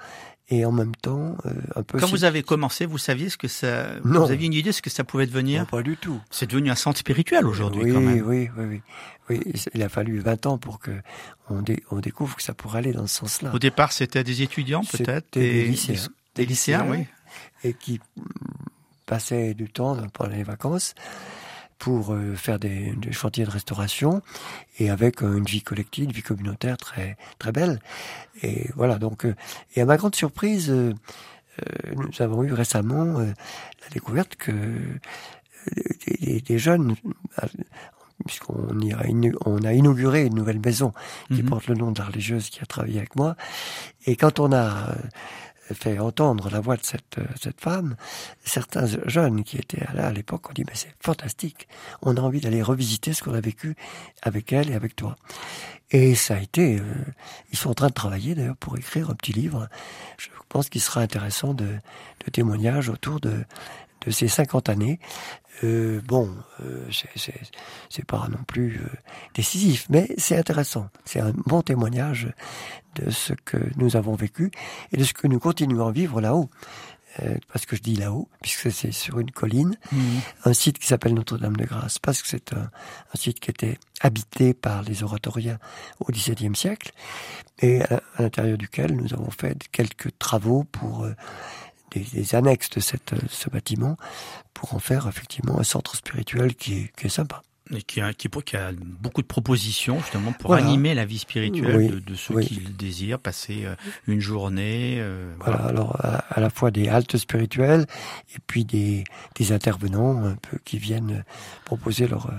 et 0.52 0.66
en 0.66 0.72
même 0.72 0.96
temps 0.96 1.36
euh, 1.46 1.52
un 1.76 1.84
peu. 1.84 2.00
Quand 2.00 2.08
vous 2.08 2.24
avez 2.24 2.44
commencé, 2.44 2.86
vous 2.86 2.98
saviez 2.98 3.30
ce 3.30 3.38
que 3.38 3.48
ça. 3.48 3.88
Non. 4.04 4.26
Vous 4.26 4.32
aviez 4.32 4.48
une 4.48 4.54
idée 4.54 4.70
de 4.70 4.76
ce 4.76 4.82
que 4.82 4.90
ça 4.90 5.04
pouvait 5.04 5.28
devenir 5.28 5.62
non, 5.62 5.66
Pas 5.68 5.84
du 5.84 5.96
tout. 5.96 6.20
C'est 6.32 6.48
devenu 6.48 6.72
un 6.72 6.76
centre 6.76 7.00
spirituel 7.00 7.46
aujourd'hui, 7.46 7.84
oui, 7.84 7.94
quand 7.94 8.02
même. 8.02 8.26
Oui, 8.26 8.50
oui, 8.58 8.66
oui. 8.66 8.82
Oui, 9.30 9.42
il 9.76 9.84
a 9.84 9.90
fallu 9.90 10.20
20 10.20 10.48
ans 10.48 10.58
pour 10.58 10.80
que 10.80 10.92
on, 11.52 11.64
on 11.92 12.00
découvre 12.00 12.36
que 12.36 12.42
ça 12.42 12.56
pourrait 12.56 12.80
aller 12.80 12.94
dans 12.94 13.06
ce 13.06 13.18
sens-là. 13.18 13.54
Au 13.54 13.60
départ, 13.60 13.92
c'était 13.92 14.24
des 14.24 14.42
étudiants, 14.42 14.82
peut-être, 14.84 15.28
des, 15.34 15.66
lycéens, 15.66 16.08
des, 16.34 16.46
lycéens, 16.48 16.88
oui, 16.90 17.06
et 17.64 17.74
qui 17.74 18.00
passaient 19.10 19.56
du 19.56 19.68
temps 19.70 19.98
pendant 20.14 20.36
les 20.36 20.44
vacances 20.44 20.94
pour 21.80 22.14
euh, 22.14 22.36
faire 22.36 22.60
des, 22.60 22.94
des, 22.98 23.12
chantiers 23.12 23.44
de 23.44 23.50
restauration 23.50 24.22
et 24.78 24.92
avec 24.92 25.22
une 25.22 25.46
vie 25.46 25.64
collective, 25.64 26.06
une 26.06 26.12
vie 26.12 26.22
communautaire 26.22 26.78
très 26.78 27.18
très 27.40 27.52
belle. 27.52 27.80
Et 28.44 28.70
voilà 28.76 29.00
donc 29.00 29.26
euh, 29.26 29.34
et 29.76 29.82
à 29.82 29.86
ma 29.86 29.98
grande 29.98 30.16
surprise, 30.16 30.70
euh, 30.70 30.94
nous 31.96 32.22
avons 32.22 32.44
eu 32.44 32.54
récemment 32.54 33.20
la 33.20 33.90
découverte 33.92 34.36
que 34.36 34.52
des, 36.06 36.42
des 36.42 36.60
jeunes 36.60 36.96
puisqu'on 38.26 38.80
a, 38.92 39.06
on 39.46 39.64
a 39.64 39.74
inauguré 39.74 40.26
une 40.26 40.36
nouvelle 40.36 40.60
maison 40.60 40.94
qui 41.28 41.42
mhm. 41.42 41.50
porte 41.50 41.68
le 41.68 41.76
nom 41.76 41.92
de 41.92 42.00
la 42.00 42.06
religieuse 42.06 42.50
qui 42.50 42.62
a 42.62 42.66
travaillé 42.66 43.00
avec 43.00 43.16
moi. 43.16 43.36
Et 44.06 44.16
quand 44.16 44.40
on 44.40 44.54
a 44.54 44.96
fait 45.74 46.00
entendre 46.00 46.50
la 46.50 46.60
voix 46.60 46.76
de 46.76 46.84
cette, 46.84 47.18
euh, 47.18 47.26
cette 47.40 47.62
femme, 47.62 47.96
certains 48.44 48.86
jeunes 49.06 49.44
qui 49.44 49.58
étaient 49.58 49.86
là 49.94 50.08
à 50.08 50.12
l'époque 50.12 50.50
ont 50.50 50.54
dit 50.54 50.64
mais 50.66 50.76
c'est 50.76 50.94
fantastique, 51.02 51.68
on 52.02 52.16
a 52.18 52.22
envie 52.22 52.42
d'aller 52.42 52.62
revisiter 52.62 53.14
ce 53.14 53.24
qu'on 53.24 53.34
a 53.34 53.42
vécu 53.42 53.76
avec 54.22 54.54
elle 54.54 54.70
et 54.72 54.76
avec 54.76 54.96
toi. 54.96 55.16
Et 55.92 56.14
ça 56.14 56.36
a 56.36 56.40
été, 56.40 56.78
euh, 56.78 56.84
ils 57.52 57.58
sont 57.58 57.70
en 57.70 57.74
train 57.74 57.88
de 57.88 57.94
travailler 57.94 58.36
d'ailleurs 58.36 58.58
pour 58.58 58.78
écrire 58.78 59.10
un 59.10 59.16
petit 59.16 59.34
livre. 59.34 59.68
Je 60.18 60.30
pense 60.48 60.70
qu'il 60.70 60.82
sera 60.82 61.02
intéressant 61.02 61.54
de, 61.54 61.66
de 61.66 62.32
témoignages 62.32 62.90
autour 62.90 63.20
de, 63.20 63.44
de 64.06 64.12
ces 64.12 64.28
50 64.28 64.70
années. 64.70 65.00
Euh, 65.64 66.02
bon, 66.06 66.30
euh, 66.62 66.86
c'est 67.90 68.06
pas 68.06 68.28
non 68.30 68.44
plus 68.48 68.80
euh, 68.82 68.88
décisif, 69.36 69.86
mais 69.90 70.08
c'est 70.18 70.38
intéressant. 70.38 70.90
C'est 71.06 71.20
un 71.20 71.34
bon 71.46 71.62
témoignage 71.62 72.30
de 72.96 73.10
ce 73.10 73.34
que 73.34 73.58
nous 73.76 73.96
avons 73.96 74.16
vécu 74.16 74.52
et 74.92 74.98
de 74.98 75.04
ce 75.04 75.14
que 75.14 75.28
nous 75.28 75.40
continuons 75.40 75.88
à 75.88 75.92
vivre 75.92 76.22
là-haut. 76.22 76.50
Euh, 77.22 77.36
parce 77.52 77.66
que 77.66 77.76
je 77.76 77.82
dis 77.82 77.96
là-haut, 77.96 78.30
puisque 78.40 78.72
c'est 78.72 78.92
sur 78.92 79.20
une 79.20 79.32
colline, 79.32 79.76
mmh. 79.92 79.98
un 80.46 80.54
site 80.54 80.78
qui 80.78 80.86
s'appelle 80.86 81.16
Notre-Dame-de-Grâce, 81.16 81.98
parce 81.98 82.22
que 82.22 82.28
c'est 82.28 82.54
un, 82.54 82.62
un, 82.62 83.18
site 83.18 83.40
qui 83.40 83.50
était 83.50 83.80
habité 84.00 84.54
par 84.54 84.84
les 84.84 85.02
oratoriens 85.02 85.58
au 86.00 86.12
XVIIe 86.12 86.56
siècle, 86.56 86.92
et 87.62 87.82
à, 87.82 88.04
à 88.16 88.22
l'intérieur 88.22 88.60
duquel 88.60 88.96
nous 88.96 89.12
avons 89.14 89.32
fait 89.32 89.68
quelques 89.72 90.18
travaux 90.20 90.66
pour 90.66 91.08
des, 91.92 92.36
annexes 92.36 92.70
de 92.70 92.80
cette, 92.80 93.14
ce 93.30 93.50
bâtiment 93.50 93.98
pour 94.54 94.74
en 94.74 94.80
faire 94.80 95.08
effectivement 95.08 95.60
un 95.60 95.64
centre 95.64 95.96
spirituel 95.96 96.56
qui 96.56 96.74
est, 96.74 96.92
qui 96.96 97.08
est 97.08 97.10
sympa. 97.10 97.42
Et 97.72 97.84
qui 97.84 98.02
a, 98.02 98.14
qui, 98.14 98.30
qui 98.30 98.58
a, 98.58 98.72
beaucoup 98.74 99.22
de 99.22 99.28
propositions 99.28 100.00
justement 100.00 100.32
pour 100.32 100.56
animer 100.56 100.96
la 100.96 101.06
vie 101.06 101.20
spirituelle 101.20 102.04
de, 102.04 102.16
ceux 102.16 102.40
qui 102.40 102.56
le 102.56 102.70
désirent, 102.72 103.20
passer 103.20 103.66
euh, 103.66 103.76
une 104.08 104.20
journée. 104.20 104.96
Euh, 105.00 105.36
voilà. 105.40 105.60
alors 105.66 105.96
à, 106.04 106.40
la 106.40 106.50
fois 106.50 106.72
des 106.72 106.88
haltes 106.88 107.18
spirituelles 107.18 107.86
et 108.36 108.40
puis 108.48 108.66
des, 108.66 109.04
des 109.36 109.52
intervenants 109.52 110.26
un 110.26 110.36
peu 110.36 110.58
qui 110.66 110.80
viennent 110.80 111.24
proposer 111.64 112.08
leurs 112.08 112.32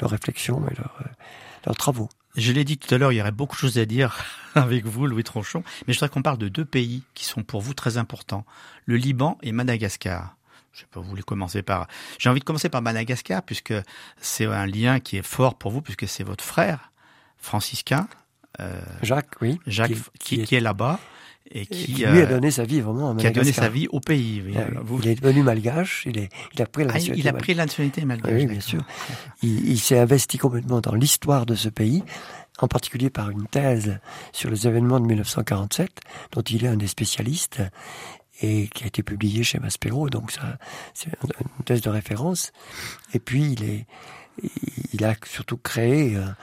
leur 0.00 0.10
réflexions 0.10 0.64
et 0.70 0.74
leurs 0.76 1.02
leurs 1.66 1.76
travaux. 1.76 2.08
Je 2.38 2.52
l'ai 2.52 2.62
dit 2.62 2.78
tout 2.78 2.94
à 2.94 2.98
l'heure, 2.98 3.10
il 3.10 3.16
y 3.16 3.20
aurait 3.20 3.32
beaucoup 3.32 3.56
de 3.56 3.60
choses 3.60 3.78
à 3.78 3.84
dire 3.84 4.24
avec 4.54 4.86
vous, 4.86 5.08
Louis 5.08 5.24
Tronchon, 5.24 5.64
mais 5.86 5.92
je 5.92 5.98
voudrais 5.98 6.08
qu'on 6.08 6.22
parle 6.22 6.38
de 6.38 6.46
deux 6.46 6.64
pays 6.64 7.02
qui 7.14 7.24
sont 7.24 7.42
pour 7.42 7.60
vous 7.60 7.74
très 7.74 7.96
importants, 7.96 8.46
le 8.86 8.96
Liban 8.96 9.38
et 9.42 9.50
Madagascar. 9.50 10.36
Je 10.72 10.82
sais 10.82 10.86
vous 10.94 11.16
commencer 11.22 11.62
par... 11.62 11.88
J'ai 12.20 12.28
envie 12.28 12.38
de 12.38 12.44
commencer 12.44 12.68
par 12.68 12.80
Madagascar, 12.80 13.42
puisque 13.42 13.74
c'est 14.20 14.44
un 14.44 14.66
lien 14.66 15.00
qui 15.00 15.16
est 15.16 15.26
fort 15.26 15.56
pour 15.56 15.72
vous, 15.72 15.82
puisque 15.82 16.06
c'est 16.06 16.22
votre 16.22 16.44
frère, 16.44 16.92
franciscain. 17.38 18.06
Euh, 18.60 18.80
Jacques, 19.02 19.40
oui. 19.40 19.60
Jacques, 19.66 19.92
qui, 20.18 20.42
qui, 20.42 20.54
est, 20.54 20.60
là-bas. 20.60 20.98
Et 21.50 21.64
qui, 21.64 21.92
lui 21.92 22.04
a 22.04 22.10
euh, 22.10 22.26
donné 22.26 22.50
sa 22.50 22.64
vie 22.64 22.80
vraiment 22.80 23.10
à 23.10 23.14
Madagascar. 23.14 23.32
Qui 23.32 23.38
a 23.38 23.42
donné 23.42 23.52
sa 23.52 23.68
vie 23.68 23.88
au 23.88 24.00
pays. 24.00 24.42
Oui. 24.44 24.54
Ah 24.56 24.66
il 25.02 25.08
est 25.08 25.14
devenu 25.14 25.42
malgache, 25.42 26.02
il, 26.06 26.18
est, 26.18 26.28
il 26.54 26.60
a 26.60 26.66
pris 26.66 26.84
la 26.84 26.90
ah, 26.90 26.94
nationalité. 26.94 27.26
il 27.26 27.28
a 27.28 27.32
pris 27.32 27.54
la 27.54 27.64
nationalité 27.64 28.04
malgache. 28.04 28.32
Oui, 28.34 28.46
bien 28.46 28.60
sûr. 28.60 28.82
Il, 29.42 29.68
il 29.70 29.78
s'est 29.78 29.98
investi 29.98 30.36
complètement 30.36 30.80
dans 30.80 30.94
l'histoire 30.94 31.46
de 31.46 31.54
ce 31.54 31.68
pays 31.70 32.02
en 32.58 32.68
particulier 32.68 33.10
par 33.10 33.30
une 33.30 33.46
thèse 33.46 33.98
sur 34.32 34.50
les 34.50 34.66
événements 34.66 35.00
de 35.00 35.06
1947, 35.06 36.00
dont 36.32 36.42
il 36.42 36.64
est 36.64 36.68
un 36.68 36.76
des 36.76 36.88
spécialistes, 36.88 37.62
et 38.40 38.68
qui 38.68 38.84
a 38.84 38.86
été 38.86 39.02
publiée 39.02 39.42
chez 39.42 39.58
Maspero, 39.58 40.08
donc 40.10 40.30
ça, 40.30 40.58
c'est 40.94 41.10
une 41.22 41.64
thèse 41.64 41.80
de 41.80 41.90
référence. 41.90 42.52
Et 43.14 43.18
puis, 43.18 43.52
il 43.52 43.64
est, 43.64 43.86
il 44.92 45.04
a 45.04 45.14
surtout 45.26 45.56
créé 45.56 46.16
un, 46.16 46.36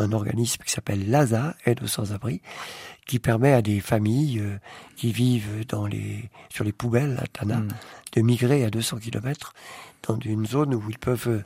un 0.00 0.12
organisme 0.12 0.62
qui 0.64 0.72
s'appelle 0.72 1.08
LASA, 1.10 1.54
Aide 1.64 1.82
aux 1.82 1.86
sans-abri, 1.86 2.40
qui 3.06 3.18
permet 3.18 3.52
à 3.52 3.62
des 3.62 3.80
familles 3.80 4.38
euh, 4.38 4.58
qui 4.96 5.12
vivent 5.12 5.66
dans 5.66 5.86
les, 5.86 6.30
sur 6.48 6.64
les 6.64 6.72
poubelles 6.72 7.18
à 7.20 7.26
Tana 7.26 7.58
hmm. 7.58 7.68
de 8.12 8.20
migrer 8.22 8.64
à 8.64 8.70
200 8.70 8.98
km 8.98 9.52
dans 10.06 10.18
une 10.18 10.46
zone 10.46 10.74
où 10.74 10.82
ils 10.88 10.98
peuvent 10.98 11.42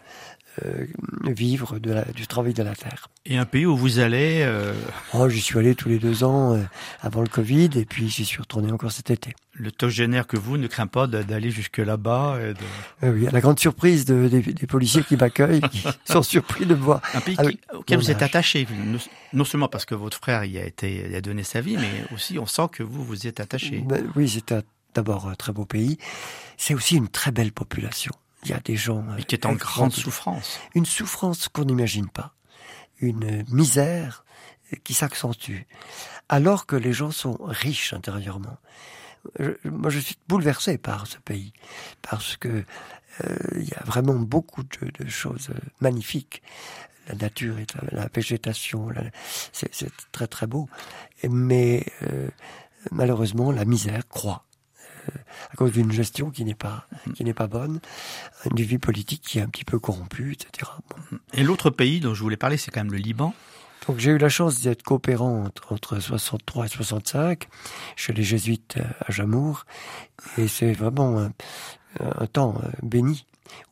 vivre 1.25 1.79
de 1.79 1.93
la, 1.93 2.05
du 2.05 2.27
travail 2.27 2.55
de 2.55 2.63
la 2.63 2.75
terre. 2.75 3.09
Et 3.27 3.39
un 3.39 3.45
pays 3.45 3.67
où 3.67 3.77
vous 3.77 3.99
allez 3.99 4.43
euh... 4.43 4.73
Oh, 5.13 5.29
j'y 5.29 5.41
suis 5.41 5.59
allé 5.59 5.75
tous 5.75 5.89
les 5.89 5.99
deux 5.99 6.25
ans 6.25 6.55
euh, 6.55 6.63
avant 7.01 7.23
le 7.23 7.29
Covid, 7.29 7.71
et 7.77 7.85
puis 7.85 8.09
j'y 8.09 8.25
suis 8.25 8.41
retourné 8.41 8.71
encore 8.71 8.93
cet 8.93 9.11
été. 9.11 9.35
Le 9.55 9.71
génère 9.89 10.27
que 10.27 10.37
vous 10.37 10.57
ne 10.57 10.67
craint 10.67 10.87
pas 10.87 11.07
d'aller 11.07 11.51
jusque 11.51 11.79
là-bas 11.79 12.39
de... 12.39 12.55
Euh, 13.07 13.13
oui, 13.13 13.29
à 13.29 13.31
la 13.31 13.41
grande 13.41 13.59
surprise 13.59 14.05
de, 14.05 14.29
des, 14.29 14.41
des, 14.41 14.67
policiers 14.67 15.03
qui 15.03 15.17
m'accueillent, 15.17 15.61
qui 15.73 15.85
sont 16.05 16.23
surpris 16.23 16.67
de 16.67 16.75
me 16.75 16.81
voir. 16.81 17.01
Un 17.15 17.21
pays 17.21 17.37
qui, 17.37 17.61
auquel 17.73 17.99
vous 17.99 18.11
êtes 18.11 18.23
attaché, 18.23 18.67
non 19.33 19.45
seulement 19.45 19.69
parce 19.69 19.85
que 19.85 19.95
votre 19.95 20.17
frère 20.17 20.45
y 20.45 20.59
a 20.59 20.65
été, 20.65 21.11
y 21.11 21.15
a 21.15 21.21
donné 21.21 21.45
sa 21.45 21.61
vie, 21.61 21.77
mais 21.77 22.05
aussi 22.13 22.39
on 22.39 22.47
sent 22.47 22.69
que 22.73 22.83
vous 22.83 23.05
vous 23.05 23.25
y 23.25 23.29
êtes 23.29 23.41
attaché. 23.41 23.85
Ben, 23.87 24.05
oui, 24.17 24.29
c'est 24.29 24.55
d'abord 24.95 25.29
un 25.29 25.35
très 25.35 25.53
beau 25.53 25.65
pays. 25.65 25.99
C'est 26.57 26.75
aussi 26.75 26.97
une 26.97 27.09
très 27.09 27.31
belle 27.31 27.53
population. 27.53 28.13
Il 28.45 28.51
y 28.51 28.55
a 28.55 28.61
des 28.61 28.77
gens... 28.77 29.05
Et 29.17 29.25
qui 29.25 29.35
est 29.35 29.47
en 29.47 29.55
grande 29.55 29.93
souffrance. 29.93 30.59
Une 30.75 30.87
souffrance 30.87 31.49
qu'on 31.49 31.65
n'imagine 31.65 32.09
pas. 32.09 32.35
Une 32.99 33.45
misère 33.49 34.25
qui 34.85 34.95
s'accentue. 34.95 35.63
Alors 36.29 36.67
que 36.67 36.77
les 36.77 36.93
gens 36.93 37.11
sont 37.11 37.39
riches 37.41 37.93
intérieurement. 37.93 38.59
moi, 39.65 39.91
je 39.91 39.99
suis 39.99 40.17
bouleversé 40.29 40.79
par 40.79 41.07
ce 41.07 41.19
pays. 41.19 41.53
Parce 42.03 42.37
que 42.37 42.65
euh, 43.23 43.37
il 43.57 43.69
y 43.69 43.75
a 43.75 43.83
vraiment 43.85 44.15
beaucoup 44.15 44.63
de, 44.63 45.09
choses 45.09 45.51
magnifiques. 45.81 46.43
La 47.07 47.15
nature, 47.17 47.59
et 47.59 47.67
la, 47.93 48.09
végétation, 48.15 48.89
c'est 49.53 49.91
très 50.11 50.27
très 50.27 50.47
beau. 50.47 50.69
Mais 51.29 51.85
euh, 52.03 52.29
malheureusement, 52.91 53.53
la 53.53 53.65
misère 53.65 54.09
croît. 54.09 54.45
Euh, 55.09 55.19
à 55.53 55.57
cause 55.57 55.73
d'une 55.73 55.93
gestion 55.93 56.31
qui 56.31 56.45
n'est 56.45 56.55
pas 56.55 56.87
qui 57.15 57.25
n'est 57.25 57.35
pas 57.35 57.47
bonne, 57.47 57.81
une 58.51 58.65
vie 58.65 58.79
politique 58.79 59.23
qui 59.23 59.39
est 59.39 59.43
un 59.43 59.49
petit 59.49 59.65
peu 59.65 59.79
corrompue, 59.79 60.33
etc. 60.33 60.71
Et 61.33 61.43
l'autre 61.43 61.71
pays 61.71 62.01
dont 62.01 62.15
je 62.15 62.23
voulais 62.23 62.37
parler, 62.37 62.57
c'est 62.57 62.71
quand 62.71 62.81
même 62.81 62.93
le 62.93 62.99
Liban. 62.99 63.35
Donc 63.87 63.99
j'ai 63.99 64.13
eu 64.13 64.19
la 64.19 64.29
chance 64.29 64.61
d'être 64.63 64.83
coopérant 64.83 65.51
entre, 65.71 65.99
63 65.99 66.65
et 66.65 66.69
65 66.69 67.49
chez 67.97 68.13
les 68.13 68.23
jésuites 68.23 68.79
à 69.07 69.13
Jamour, 69.13 69.67
et 70.39 70.49
c'est 70.49 70.73
vraiment 70.73 71.19
un, 71.21 71.33
un 72.01 72.27
temps 72.27 72.61
béni 72.83 73.27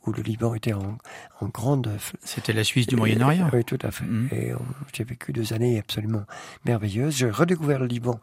où 0.06 0.12
le 0.12 0.22
Liban 0.22 0.54
était 0.54 0.72
en, 0.72 0.98
en 1.40 1.46
grande... 1.48 1.90
C'était 2.22 2.52
la 2.52 2.64
Suisse 2.64 2.86
du 2.86 2.96
Moyen-Orient. 2.96 3.48
Oui, 3.52 3.64
tout 3.64 3.78
à 3.82 3.90
fait. 3.90 4.04
Mm. 4.04 4.28
Et 4.32 4.52
j'ai 4.92 5.04
vécu 5.04 5.32
deux 5.32 5.52
années 5.52 5.78
absolument 5.78 6.24
merveilleuses. 6.64 7.16
J'ai 7.16 7.30
redécouvert 7.30 7.78
le 7.78 7.86
Liban 7.86 8.20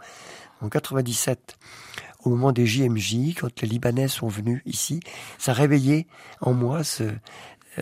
en 0.61 0.69
97 0.69 1.57
au 2.29 2.35
moment 2.35 2.51
des 2.51 2.65
JMJ, 2.65 3.35
quand 3.39 3.61
les 3.61 3.67
Libanais 3.67 4.07
sont 4.07 4.27
venus 4.27 4.61
ici. 4.65 4.99
Ça 5.37 5.53
réveillait 5.53 6.07
en 6.41 6.53
moi 6.53 6.83
ce... 6.83 7.03
Euh, 7.03 7.09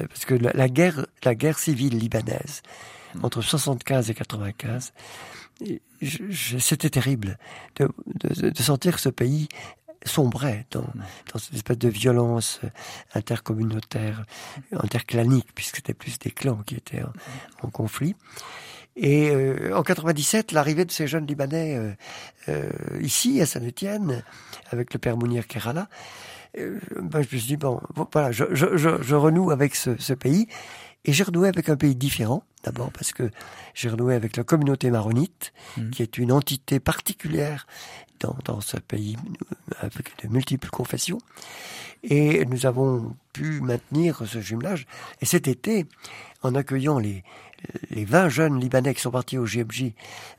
parce 0.07 0.25
que 0.25 0.33
la, 0.35 0.69
guerre, 0.69 1.05
la 1.23 1.35
guerre 1.35 1.59
civile 1.59 1.97
libanaise, 1.97 2.61
entre 3.23 3.41
75 3.41 4.09
et 4.09 4.13
95, 4.13 4.93
c'était 6.59 6.89
terrible 6.89 7.37
de, 7.77 8.61
sentir 8.61 8.95
que 8.95 9.01
ce 9.01 9.09
pays 9.09 9.47
sombrait 10.05 10.65
dans, 10.71 10.85
dans 11.33 11.39
cette 11.39 11.55
espèce 11.55 11.77
de 11.77 11.89
violence 11.89 12.59
euh, 12.63 12.69
intercommunautaire, 13.15 14.25
interclanique, 14.71 15.47
puisque 15.55 15.77
c'était 15.77 15.93
plus 15.93 16.19
des 16.19 16.31
clans 16.31 16.61
qui 16.65 16.75
étaient 16.75 17.01
en, 17.63 17.69
conflit. 17.69 18.15
Et 18.97 19.29
euh, 19.29 19.77
en 19.77 19.83
97, 19.83 20.51
l'arrivée 20.51 20.83
de 20.83 20.91
ces 20.91 21.07
jeunes 21.07 21.27
Libanais 21.27 21.75
euh, 21.75 21.93
euh 22.49 22.69
ici, 22.99 23.39
à 23.41 23.45
Saint-Étienne, 23.45 24.23
avec 24.71 24.91
le 24.93 24.99
père 24.99 25.17
Mounir 25.17 25.45
Kerala, 25.47 25.87
euh, 26.57 26.79
ben, 26.99 27.21
je 27.21 27.35
me 27.35 27.39
suis 27.39 27.47
dit, 27.47 27.57
bon, 27.57 27.79
voilà, 28.11 28.31
je, 28.31 28.45
je, 28.51 28.75
je, 28.75 29.01
je 29.01 29.15
renoue 29.15 29.51
avec 29.51 29.75
ce, 29.75 29.95
ce, 29.99 30.13
pays. 30.13 30.47
Et 31.05 31.13
j'ai 31.13 31.23
renoué 31.23 31.47
avec 31.47 31.69
un 31.69 31.77
pays 31.77 31.95
différent, 31.95 32.43
d'abord 32.63 32.91
parce 32.91 33.13
que 33.13 33.29
j'ai 33.75 33.87
renoué 33.87 34.15
avec 34.15 34.35
la 34.35 34.43
communauté 34.43 34.89
maronite, 34.89 35.53
mmh. 35.77 35.89
qui 35.91 36.01
est 36.01 36.17
une 36.17 36.31
entité 36.31 36.79
particulière 36.79 37.67
dans, 38.19 38.35
dans 38.45 38.61
ce 38.61 38.77
pays 38.77 39.15
avec 39.79 40.11
de 40.23 40.27
multiples 40.27 40.69
confessions. 40.69 41.19
Et 42.03 42.45
nous 42.45 42.65
avons 42.65 43.15
pu 43.31 43.61
maintenir 43.61 44.23
ce 44.25 44.41
jumelage. 44.41 44.87
Et 45.21 45.25
cet 45.25 45.47
été, 45.47 45.85
en 46.41 46.55
accueillant 46.55 46.99
les, 46.99 47.23
les 47.89 48.05
20 48.05 48.29
jeunes 48.29 48.59
Libanais 48.59 48.93
qui 48.93 49.01
sont 49.01 49.11
partis 49.11 49.37
au 49.37 49.45
GMJ 49.45 49.91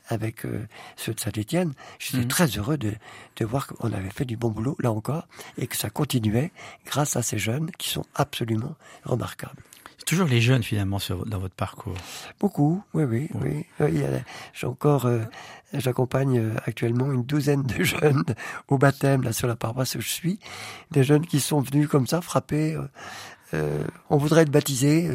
avec 0.07 0.45
euh, 0.45 0.65
ceux 0.95 1.13
de 1.13 1.19
Saint-Étienne, 1.19 1.73
j'étais 1.99 2.23
mmh. 2.23 2.27
très 2.27 2.47
heureux 2.57 2.77
de, 2.77 2.93
de 3.35 3.45
voir 3.45 3.67
qu'on 3.67 3.91
avait 3.93 4.09
fait 4.09 4.25
du 4.25 4.37
bon 4.37 4.49
boulot, 4.49 4.75
là 4.79 4.91
encore, 4.91 5.27
et 5.57 5.67
que 5.67 5.77
ça 5.77 5.89
continuait 5.89 6.51
grâce 6.85 7.15
à 7.15 7.21
ces 7.21 7.37
jeunes 7.37 7.71
qui 7.77 7.89
sont 7.89 8.05
absolument 8.15 8.75
remarquables 9.03 9.61
toujours 10.09 10.27
les 10.27 10.41
jeunes 10.41 10.63
finalement 10.63 10.97
dans 11.27 11.37
votre 11.37 11.53
parcours. 11.53 11.93
Beaucoup, 12.39 12.83
oui, 12.95 13.03
oui, 13.03 13.29
oui. 13.79 14.03
J'ai 14.53 14.65
encore, 14.65 15.05
euh, 15.05 15.19
j'accompagne 15.71 16.39
euh, 16.39 16.55
actuellement 16.65 17.11
une 17.11 17.23
douzaine 17.23 17.61
de 17.61 17.83
jeunes 17.83 18.23
au 18.69 18.79
baptême 18.79 19.21
là 19.21 19.33
sur 19.33 19.47
la 19.47 19.55
paroisse 19.55 19.93
où 19.93 20.01
je 20.01 20.09
suis, 20.09 20.39
des 20.89 21.03
jeunes 21.03 21.27
qui 21.27 21.39
sont 21.39 21.61
venus 21.61 21.87
comme 21.87 22.07
ça 22.07 22.21
frapper. 22.21 22.75
Euh, 23.53 23.83
on 24.09 24.17
voudrait 24.17 24.43
être 24.43 24.51
baptisé, 24.51 25.09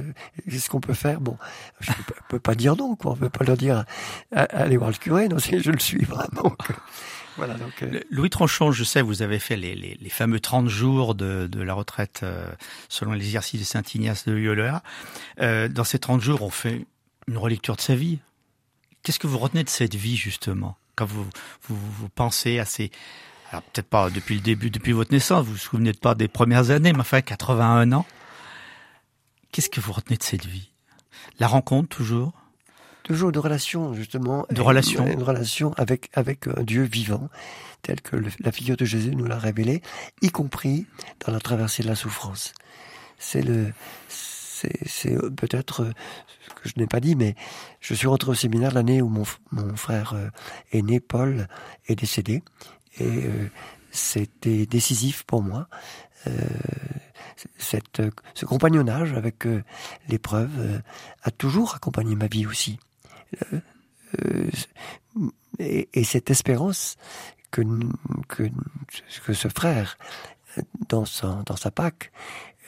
qu'est-ce 0.50 0.68
qu'on 0.68 0.80
peut 0.80 0.94
faire? 0.94 1.20
Bon, 1.20 1.36
je 1.80 1.90
ne 1.90 1.96
peux, 2.28 2.40
pas 2.40 2.54
dire 2.54 2.76
non, 2.76 2.96
quoi. 2.96 3.12
On 3.12 3.16
peut 3.16 3.30
pas 3.30 3.44
leur 3.44 3.56
dire 3.56 3.84
allez 4.32 4.76
voir 4.76 4.90
le 4.90 4.96
curé, 4.96 5.28
non, 5.28 5.38
je 5.38 5.70
le 5.70 5.78
suis 5.78 6.04
vraiment. 6.04 6.56
Euh... 7.40 8.00
Louis 8.10 8.30
Tranchon, 8.30 8.72
je 8.72 8.84
sais, 8.84 9.02
vous 9.02 9.22
avez 9.22 9.38
fait 9.38 9.56
les, 9.56 9.74
les, 9.74 10.08
fameux 10.08 10.40
30 10.40 10.68
jours 10.68 11.14
de, 11.14 11.48
de 11.50 11.62
la 11.62 11.74
retraite 11.74 12.20
euh, 12.22 12.46
selon 12.88 13.12
l'exercice 13.12 13.60
de 13.60 13.64
Saint-Ignace 13.64 14.26
de 14.26 14.32
Loyola. 14.32 14.82
Euh, 15.40 15.68
dans 15.68 15.84
ces 15.84 15.98
30 15.98 16.20
jours, 16.20 16.42
on 16.42 16.50
fait 16.50 16.86
une 17.26 17.38
relecture 17.38 17.76
de 17.76 17.80
sa 17.80 17.94
vie. 17.94 18.18
Qu'est-ce 19.02 19.18
que 19.18 19.26
vous 19.26 19.38
retenez 19.38 19.64
de 19.64 19.68
cette 19.68 19.94
vie, 19.94 20.16
justement, 20.16 20.76
quand 20.96 21.06
vous, 21.06 21.26
vous, 21.68 21.76
vous 21.76 22.08
pensez 22.08 22.58
à 22.58 22.64
ces... 22.64 22.90
Alors 23.50 23.62
peut-être 23.62 23.88
pas 23.88 24.10
depuis 24.10 24.34
le 24.36 24.40
début, 24.40 24.70
depuis 24.70 24.92
votre 24.92 25.12
naissance, 25.12 25.44
vous 25.44 25.52
vous 25.52 25.58
souvenez 25.58 25.92
pas 25.92 26.14
des 26.14 26.28
premières 26.28 26.70
années, 26.70 26.92
mais 26.92 27.00
enfin 27.00 27.20
81 27.20 27.92
ans? 27.92 28.06
Qu'est-ce 29.54 29.70
que 29.70 29.80
vous 29.80 29.92
retenez 29.92 30.16
de 30.16 30.22
cette 30.24 30.46
vie? 30.46 30.72
La 31.38 31.46
rencontre, 31.46 31.88
toujours? 31.88 32.32
Toujours 33.04 33.30
de 33.30 33.38
relation 33.38 33.94
justement, 33.94 34.46
de 34.50 34.60
relation, 34.60 35.06
une, 35.06 35.22
relation 35.22 35.72
avec 35.74 36.10
avec 36.14 36.48
un 36.48 36.64
Dieu 36.64 36.82
vivant, 36.82 37.28
tel 37.82 38.00
que 38.00 38.16
la 38.16 38.50
figure 38.50 38.76
de 38.76 38.84
Jésus 38.84 39.14
nous 39.14 39.26
l'a 39.26 39.38
révélé, 39.38 39.80
y 40.22 40.30
compris 40.30 40.88
dans 41.24 41.30
la 41.30 41.38
traversée 41.38 41.84
de 41.84 41.88
la 41.88 41.94
souffrance. 41.94 42.52
C'est 43.16 43.42
le, 43.42 43.72
c'est 44.08 45.16
peut-être 45.36 45.86
ce 46.48 46.54
que 46.60 46.68
je 46.68 46.72
n'ai 46.76 46.88
pas 46.88 46.98
dit, 46.98 47.14
mais 47.14 47.36
je 47.78 47.94
suis 47.94 48.08
rentré 48.08 48.32
au 48.32 48.34
séminaire 48.34 48.74
l'année 48.74 49.02
où 49.02 49.08
mon, 49.08 49.22
mon 49.52 49.76
frère 49.76 50.14
euh, 50.14 50.30
aîné 50.72 50.98
Paul 50.98 51.46
est 51.86 51.94
décédé, 51.94 52.42
et 52.98 53.04
euh, 53.04 53.48
c'était 53.92 54.66
décisif 54.66 55.22
pour 55.22 55.42
moi. 55.42 55.68
Euh, 56.26 56.32
cette, 57.58 58.02
ce 58.34 58.46
compagnonnage 58.46 59.12
avec 59.14 59.46
euh, 59.46 59.62
l'épreuve 60.08 60.52
euh, 60.58 60.78
a 61.22 61.30
toujours 61.30 61.74
accompagné 61.74 62.14
ma 62.16 62.26
vie 62.26 62.46
aussi. 62.46 62.78
Euh, 64.22 64.50
et, 65.58 65.88
et, 65.92 66.04
cette 66.04 66.30
espérance 66.30 66.96
que, 67.50 67.62
que, 68.28 68.44
que 69.26 69.32
ce 69.32 69.48
frère, 69.48 69.96
dans 70.88 71.04
sa, 71.04 71.42
dans 71.46 71.56
sa 71.56 71.70
Pâque, 71.70 72.12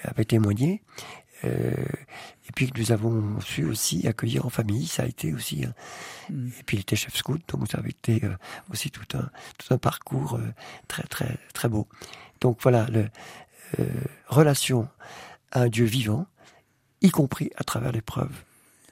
avait 0.03 0.25
témoigné, 0.25 0.83
euh, 1.45 1.71
et 2.49 2.53
puis 2.55 2.71
que 2.71 2.79
nous 2.79 2.93
avons 2.93 3.41
su 3.41 3.65
aussi 3.65 4.07
accueillir 4.07 4.47
en 4.47 4.51
famille, 4.51 4.87
ça 4.87 5.03
a 5.03 5.07
été 5.07 5.33
aussi. 5.35 5.65
Hein. 5.65 5.75
Mm. 6.31 6.49
Et 6.59 6.63
puis 6.65 6.77
il 6.79 6.81
était 6.81 6.97
chef 6.97 7.15
scout, 7.15 7.43
donc 7.49 7.69
ça 7.71 7.79
avait 7.79 7.91
été 7.91 8.25
euh, 8.25 8.35
aussi 8.73 8.91
tout 8.91 9.07
un 9.17 9.29
tout 9.59 9.75
un 9.75 9.79
parcours 9.79 10.37
euh, 10.37 10.53
très 10.89 11.03
très 11.05 11.37
très 11.53 11.69
beau. 11.69 11.87
Donc 12.41 12.59
voilà, 12.63 12.87
le, 12.87 13.09
relation 14.29 14.89
à 15.53 15.63
un 15.63 15.69
Dieu 15.69 15.85
vivant, 15.85 16.27
y 17.03 17.11
compris 17.11 17.51
à 17.57 17.65
travers 17.65 17.93
l'épreuve 17.93 18.31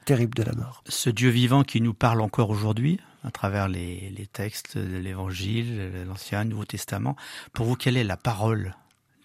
terrible 0.05 0.35
de 0.35 0.43
la 0.43 0.53
mort. 0.53 0.83
Ce 0.89 1.11
Dieu 1.11 1.31
vivant 1.31 1.65
qui 1.65 1.81
nous 1.81 1.95
parle 1.95 2.21
encore 2.21 2.51
aujourd'hui, 2.51 3.01
à 3.25 3.31
travers 3.31 3.69
les, 3.69 4.11
les 4.11 4.27
textes 4.27 4.77
de 4.77 4.99
l'Évangile, 4.99 6.05
l'Ancien, 6.07 6.45
Nouveau 6.45 6.67
Testament, 6.67 7.17
pour 7.53 7.67
vous, 7.67 7.75
quelle 7.75 7.97
est 7.97 8.05
la 8.05 8.19
parole 8.19 8.75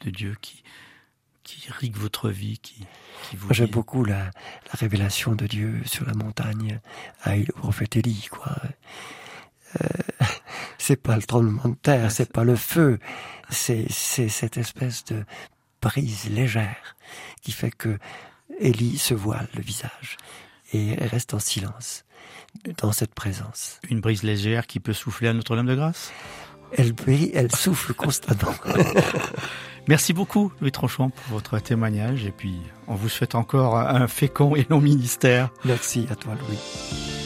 de 0.06 0.10
Dieu 0.10 0.38
qui, 0.42 0.64
qui 1.44 1.70
rigue 1.72 1.98
votre 1.98 2.30
vie, 2.30 2.60
qui, 2.60 2.86
qui 3.30 3.36
vous 3.36 3.54
J'aime 3.54 3.70
beaucoup 3.70 4.06
la, 4.06 4.26
la, 4.26 4.74
révélation 4.74 5.36
de 5.36 5.48
Dieu 5.48 5.82
sur 5.86 6.06
la 6.06 6.14
montagne 6.14 6.80
à 7.24 7.36
le 7.36 7.52
prophète 7.52 7.98
Élie, 7.98 8.28
quoi. 8.32 8.56
Euh, 9.82 9.88
c'est 10.78 10.96
pas 10.96 11.16
le 11.16 11.24
tremblement 11.24 11.68
de 11.68 11.76
terre, 11.76 12.12
c'est 12.12 12.32
pas 12.32 12.44
le 12.44 12.56
feu, 12.56 13.00
c'est 13.50 13.86
c'est 13.90 14.30
cette 14.30 14.58
espèce 14.58 15.04
de 15.06 15.24
brise 15.82 16.30
légère 16.30 16.96
qui 17.42 17.52
fait 17.52 17.72
que 17.72 17.98
Élie 18.60 18.98
se 18.98 19.14
voile 19.14 19.48
le 19.56 19.62
visage 19.62 20.18
et 20.74 20.96
reste 20.96 21.34
en 21.34 21.40
silence 21.40 22.04
dans 22.78 22.92
cette 22.92 23.14
présence. 23.14 23.80
Une 23.90 24.02
brise 24.02 24.24
légère 24.24 24.68
qui 24.68 24.80
peut 24.80 24.94
souffler 24.94 25.30
à 25.30 25.34
Notre-Dame 25.34 25.68
de 25.68 25.76
Grâce? 25.76 26.12
Elle 26.74 26.94
brille, 26.94 27.32
elle 27.34 27.54
souffle 27.54 27.94
constamment. 27.94 28.54
Merci 29.88 30.14
beaucoup, 30.14 30.52
Louis 30.62 30.72
Tranchon, 30.72 31.10
pour 31.10 31.34
votre 31.34 31.58
témoignage. 31.60 32.26
Et 32.26 32.32
puis, 32.32 32.60
on 32.88 32.94
vous 32.94 33.10
souhaite 33.10 33.34
encore 33.34 33.78
un 33.78 34.08
fécond 34.08 34.56
et 34.56 34.68
long 34.70 34.82
ministère. 34.82 35.50
Merci 35.66 36.06
à 36.12 36.16
toi, 36.16 36.36
Louis. 36.36 37.19